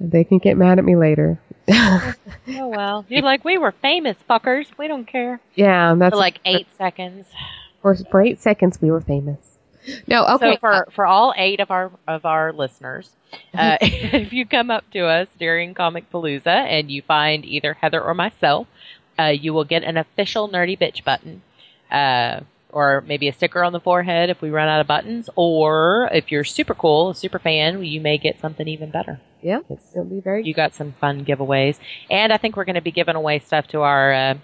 [0.00, 1.38] they can get mad at me later.
[2.48, 4.66] Oh well, you're like we were famous fuckers.
[4.76, 5.40] We don't care.
[5.54, 7.26] yeah, that's For like eight seconds.
[7.80, 9.58] for, for eight seconds we were famous.
[10.06, 10.54] No, okay.
[10.54, 13.10] So for for all eight of our of our listeners,
[13.54, 18.14] uh, if you come up to us during Comicpalooza and you find either Heather or
[18.14, 18.66] myself,
[19.18, 21.42] uh, you will get an official Nerdy Bitch button,
[21.90, 22.40] uh,
[22.72, 25.28] or maybe a sticker on the forehead if we run out of buttons.
[25.36, 29.20] Or if you're super cool, a super fan, you may get something even better.
[29.42, 31.78] yeah, it'll be very You got some fun giveaways,
[32.10, 34.12] and I think we're going to be giving away stuff to our.
[34.12, 34.34] Uh,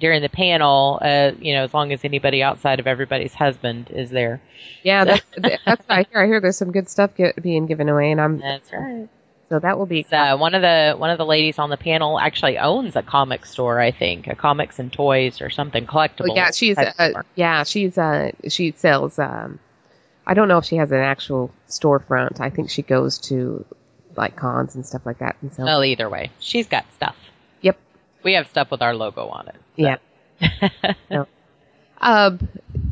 [0.00, 4.10] during the panel, uh, you know, as long as anybody outside of everybody's husband is
[4.10, 4.40] there.
[4.84, 6.22] Yeah, that's that's what I hear.
[6.22, 9.08] I hear there's some good stuff get, being given away, and I'm That's right.
[9.48, 10.06] So that will be.
[10.08, 13.46] So one of the one of the ladies on the panel actually owns a comic
[13.46, 16.30] store, I think, a comics and toys or something collectible.
[16.30, 19.58] Oh, yeah, she's type uh, yeah, she's uh she sells um
[20.26, 22.40] I don't know if she has an actual storefront.
[22.40, 23.64] I think she goes to
[24.16, 27.16] like cons and stuff like that and so Well, either way, she's got stuff.
[27.62, 27.78] Yep.
[28.22, 29.56] We have stuff with our logo on it.
[29.76, 31.24] Yeah.
[32.00, 32.38] Um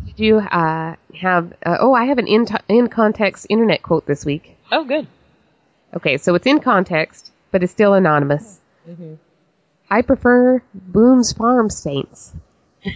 [0.07, 4.25] did you uh have uh, oh, I have an in in context internet quote this
[4.25, 4.57] week.
[4.73, 5.07] Oh, good.
[5.97, 8.61] Okay, so it's in context, but it's still anonymous.
[8.89, 9.15] Mm-hmm.
[9.91, 12.33] I prefer Boone's Farm Saints.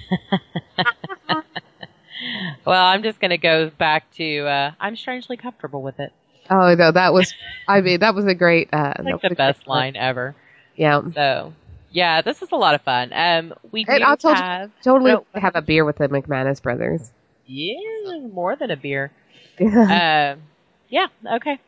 [2.67, 6.13] Well, I'm just going to go back to uh, I'm strangely comfortable with it.
[6.51, 7.33] Oh no, that was
[7.67, 10.35] I mean that was a great uh Like the best line ever.
[10.77, 11.01] Yeah.
[11.15, 11.55] So,
[11.91, 13.13] yeah, this is a lot of fun.
[13.15, 15.25] Um, we do And I'll tell you- have Totally Oh.
[15.35, 17.11] have a beer with the McManus brothers.
[17.47, 17.75] yeah
[18.33, 19.11] more than a beer.
[19.61, 20.37] uh,
[20.91, 21.07] yeah,
[21.37, 21.59] okay.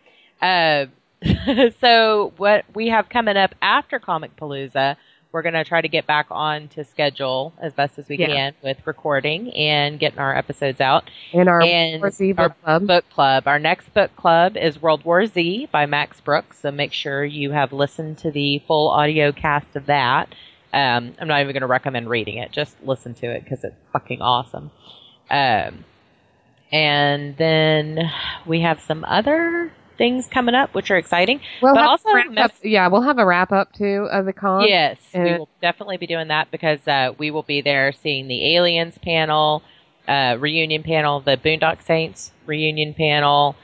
[0.43, 0.87] Uh,
[1.81, 4.97] so what we have coming up after Comicpalooza,
[5.33, 8.27] we're going to try to get back on to schedule as best as we Yeah.
[8.27, 11.11] can with recording and getting our episodes out.
[11.33, 12.87] In our and War Z our book club.
[12.87, 13.49] book club.
[13.49, 16.59] Our next book club is World War Z by Max Brooks.
[16.61, 20.29] So make sure you have listened to the full audio cast of that.
[20.75, 22.51] Um, I'm not even going to recommend reading it.
[22.53, 24.71] Just listen to it because it's fucking awesome.
[25.31, 25.85] Um,
[26.71, 28.11] and then
[28.47, 29.73] we have some other
[30.03, 31.41] things coming up, which are exciting.
[31.63, 34.67] We'll but also up, yeah, we'll have a wrap up too of the con.
[34.67, 38.57] Yes, we will definitely be doing that because uh, we will be there seeing the
[38.57, 39.63] Aliens panel,
[40.09, 43.55] uh, reunion panel, the Boondock Saints reunion panel,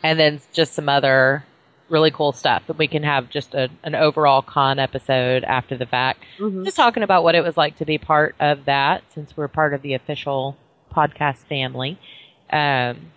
[0.00, 1.44] and then just some other
[1.88, 2.62] really cool stuff.
[2.68, 6.64] And we can have just a, an overall con episode after the fact, Mhm.
[6.64, 9.74] just talking about what it was like to be part of that since we're part
[9.74, 10.56] of the official
[10.94, 11.98] podcast family.
[12.52, 13.10] Um,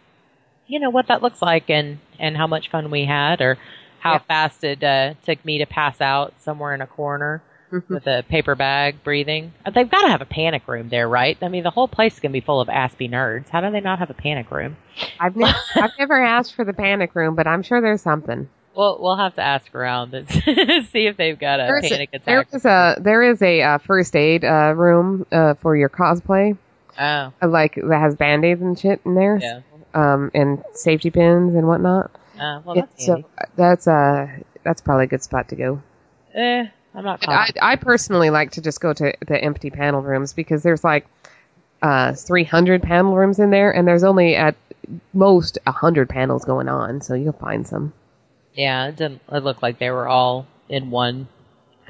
[0.74, 3.58] you know what that looks like and and how much fun we had or
[4.00, 4.20] how Yeah.
[4.20, 7.42] fast it uh, took me to pass out somewhere in a corner
[7.72, 7.90] Mhm.
[7.90, 9.52] with a paper bag breathing.
[9.66, 11.38] Uh, They've got to have a panic room there, right?
[11.42, 13.50] I mean, the whole place is going to be full of Aspie nerds.
[13.50, 14.78] How do they not have a panic room?
[15.20, 18.48] I've never, I've never asked for the panic room, but I'm sure there's something.
[18.76, 20.28] Well, we'll have to ask around and
[20.92, 22.54] see if they've got a There's a- panic There attack.
[22.54, 26.58] is a there is a uh, first aid uh, room uh, for your cosplay,
[27.00, 29.62] oh, like that has band aids and shit in there, yeah.
[29.94, 32.12] Um, and safety pins and whatnot.
[32.40, 33.24] Uh, well, that's so
[33.56, 34.28] that's uh
[34.64, 35.82] that's probably a good spot to go.
[36.34, 36.66] Eh,
[36.96, 37.28] I'm not.
[37.28, 41.06] I, I personally like to just go to the empty panel rooms because there's like
[41.82, 44.56] uh 300 panel rooms in there, and there's only at
[45.14, 47.94] most 100 panels going on, so you'll find some.
[48.54, 49.22] Yeah, it didn't.
[49.32, 51.28] It looked like they were all in one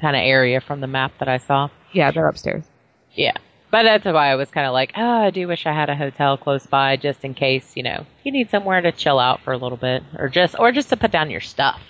[0.00, 1.68] kind of area from the map that I saw.
[1.92, 2.64] Yeah, they're upstairs.
[3.12, 3.36] Yeah.
[3.74, 5.96] But that's why I was kind of like, oh, I do wish I had a
[5.96, 9.52] hotel close by just in case, you know, you need somewhere to chill out for
[9.52, 11.80] a little bit or just, or just to put down your stuff.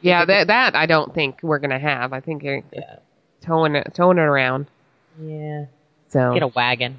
[0.00, 2.12] Yeah, that that I don't think we're gonna have.
[2.12, 2.96] I think you're Yeah.
[3.40, 4.66] towing it towing it around.
[5.20, 5.66] Yeah.
[6.08, 6.98] So Get a wagon.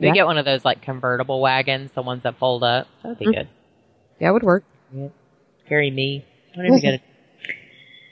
[0.00, 0.14] We Yeah.
[0.14, 2.86] get one of those like convertible wagons, the ones that fold up.
[3.02, 3.34] That'd be Mhm.
[3.34, 3.48] good.
[4.20, 4.64] yeah, it would work.
[5.68, 6.24] Carry me.
[6.54, 6.94] I don't even get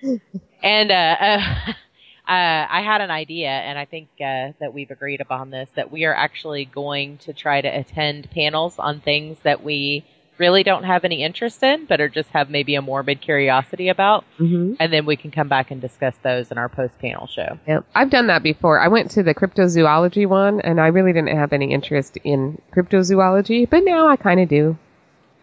[0.03, 0.21] it.
[0.63, 1.73] And, uh, uh,
[2.27, 5.93] uh, I had an idea, and I think uh, that we've agreed upon this that
[5.93, 10.05] we are actually going to try to attend panels on things that we
[10.39, 14.25] really don't have any interest in, but are just have maybe a morbid curiosity about,
[14.41, 14.75] Mm-hmm.
[14.81, 17.59] and then we can come back and discuss those in our post panel show.
[17.69, 17.87] Yep.
[17.95, 18.81] I've done that before.
[18.81, 23.69] I went to the cryptozoology one, and I really didn't have any interest in cryptozoology,
[23.71, 24.77] but now I kind of do.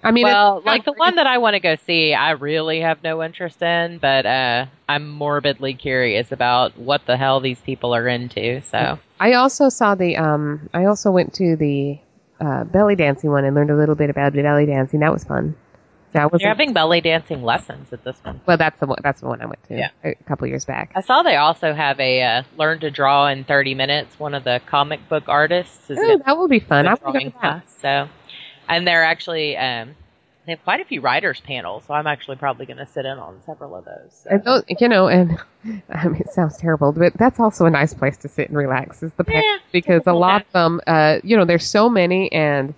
[0.03, 3.03] I mean, well, like the one that I want to go see, I really have
[3.03, 8.07] no interest in, but uh, I'm morbidly curious about what the hell these people are
[8.07, 8.61] into.
[8.61, 8.99] So.
[9.19, 10.18] I also saw the.
[10.18, 11.99] Um, I also went to the
[12.40, 15.02] uh, belly dancing one and learned a little bit about belly dancing.
[15.02, 15.56] That was fun.
[16.14, 18.41] That was They're having belly dancing lessons at this one.
[18.45, 18.57] well.
[18.57, 18.98] That's the one.
[19.02, 19.90] That's the one I went to Yeah.
[20.03, 20.91] a couple years back.
[20.94, 24.19] I saw they also have a uh, learn to draw in 30 minutes.
[24.19, 26.88] One of the comic book artists is Oh, that will be fun.
[26.88, 27.69] I to go to that.
[27.82, 28.10] So,
[28.76, 29.95] and they're actually um,
[30.45, 31.84] they have quite a few writers panels.
[31.85, 34.22] So I'm actually probably going to sit in on several of those.
[34.23, 34.30] So.
[34.31, 35.38] And those, you know, and
[35.89, 39.03] I mean, it sounds terrible, but that's also a nice place to sit and relax.
[39.03, 42.31] Is the Yeah, panel because a lot of them, uh, you know, there's so many,
[42.31, 42.73] and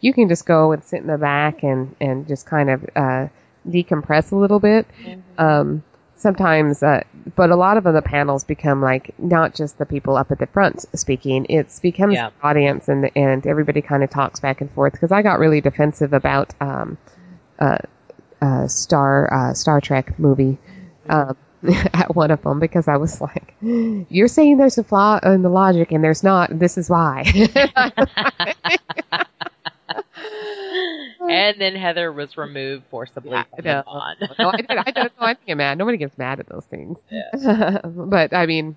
[0.00, 3.28] you can just go and sit in the back and and just kind of uh,
[3.68, 4.86] decompress a little bit.
[5.02, 5.44] Mm-hmm.
[5.44, 5.82] Um,
[6.18, 7.02] sometimes, uh,
[7.36, 10.46] but a lot of the panels become like not just the people up at the
[10.46, 12.30] front speaking; it's becomes Yeah.
[12.40, 14.92] the audience, and and everybody kind of talks back and forth.
[14.92, 16.98] Because I got really defensive about um,
[17.58, 17.78] uh,
[18.42, 20.58] uh, Star uh, Star Trek movie.
[21.08, 21.36] Um,
[21.92, 25.48] at one of them because I was like, "You're saying there's a flaw in the
[25.48, 26.56] logic, and there's not.
[26.56, 27.24] This is why."
[31.28, 33.82] and then Heather was removed forcibly Yeah, from I know.
[33.82, 34.16] the on.
[34.38, 35.12] no, I, I don't.
[35.18, 35.78] I don't get mad.
[35.78, 36.98] Nobody gets mad at those things.
[37.94, 38.76] but I mean,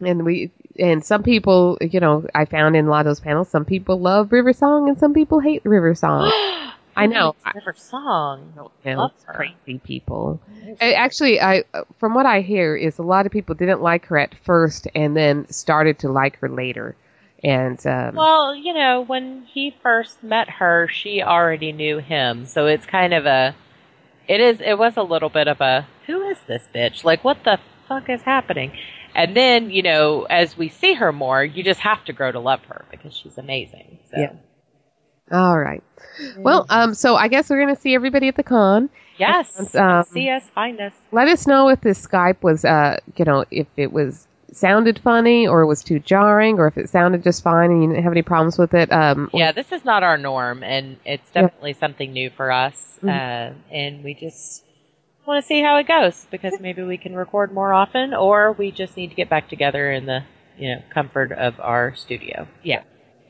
[0.00, 3.48] and we and some people, you know, I found in a lot of those panels,
[3.48, 6.30] some people love River Song and some people hate River Song.
[6.98, 7.34] I know.
[7.54, 8.54] River Song.
[8.56, 10.40] Know, Love crazy people.
[10.80, 11.64] Actually, I
[11.98, 15.14] from what I hear is a lot of people didn't like her at first and
[15.14, 16.96] then started to like her later.
[17.46, 22.66] And um, Well, you know, when he first met her, she already knew him, so
[22.66, 23.54] it's kind of a.
[24.26, 24.60] It is.
[24.60, 25.86] It was a little bit of a.
[26.08, 27.04] Who is this bitch?
[27.04, 28.72] Like, what the fuck is happening?
[29.14, 32.40] And then, you know, as we see her more, you just have to grow to
[32.40, 34.00] love her because she's amazing.
[34.10, 34.18] So.
[34.18, 34.32] Yeah.
[35.30, 35.84] all right.
[36.38, 38.90] Well, um, so I guess we're gonna see everybody at the con.
[39.18, 39.72] Yes.
[39.76, 40.94] Um, see us, find us.
[41.12, 45.46] Let us know if this Skype was, uh, you know, if it was sounded funny
[45.46, 48.22] or was too jarring, or if it sounded just fine and you didn't have any
[48.22, 48.92] problems with it.
[48.92, 51.42] Um, Yeah, this is not our norm, and it's Yeah.
[51.42, 52.98] definitely something new for us.
[53.02, 53.08] Mhm.
[53.10, 54.64] Uh, and we just
[55.26, 58.70] want to see how it goes because maybe we can record more often, or we
[58.70, 60.22] just need to get back together in the
[60.56, 62.46] you know comfort of our studio.
[62.62, 62.82] Yeah.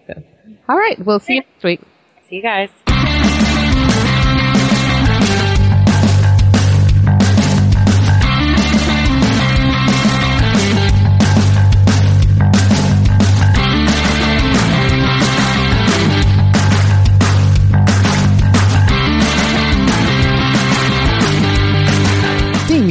[0.07, 0.23] So,
[0.69, 0.99] all right.
[1.05, 1.81] We'll see you next week.
[2.29, 2.71] See you guys.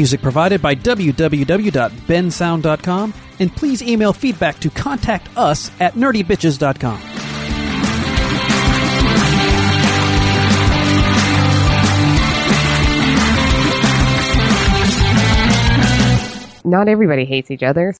[0.05, 7.01] Music provided by www.bensound.com, and please email feedback to contact us at nerdybitches.com.
[16.63, 17.91] Not everybody hates each other.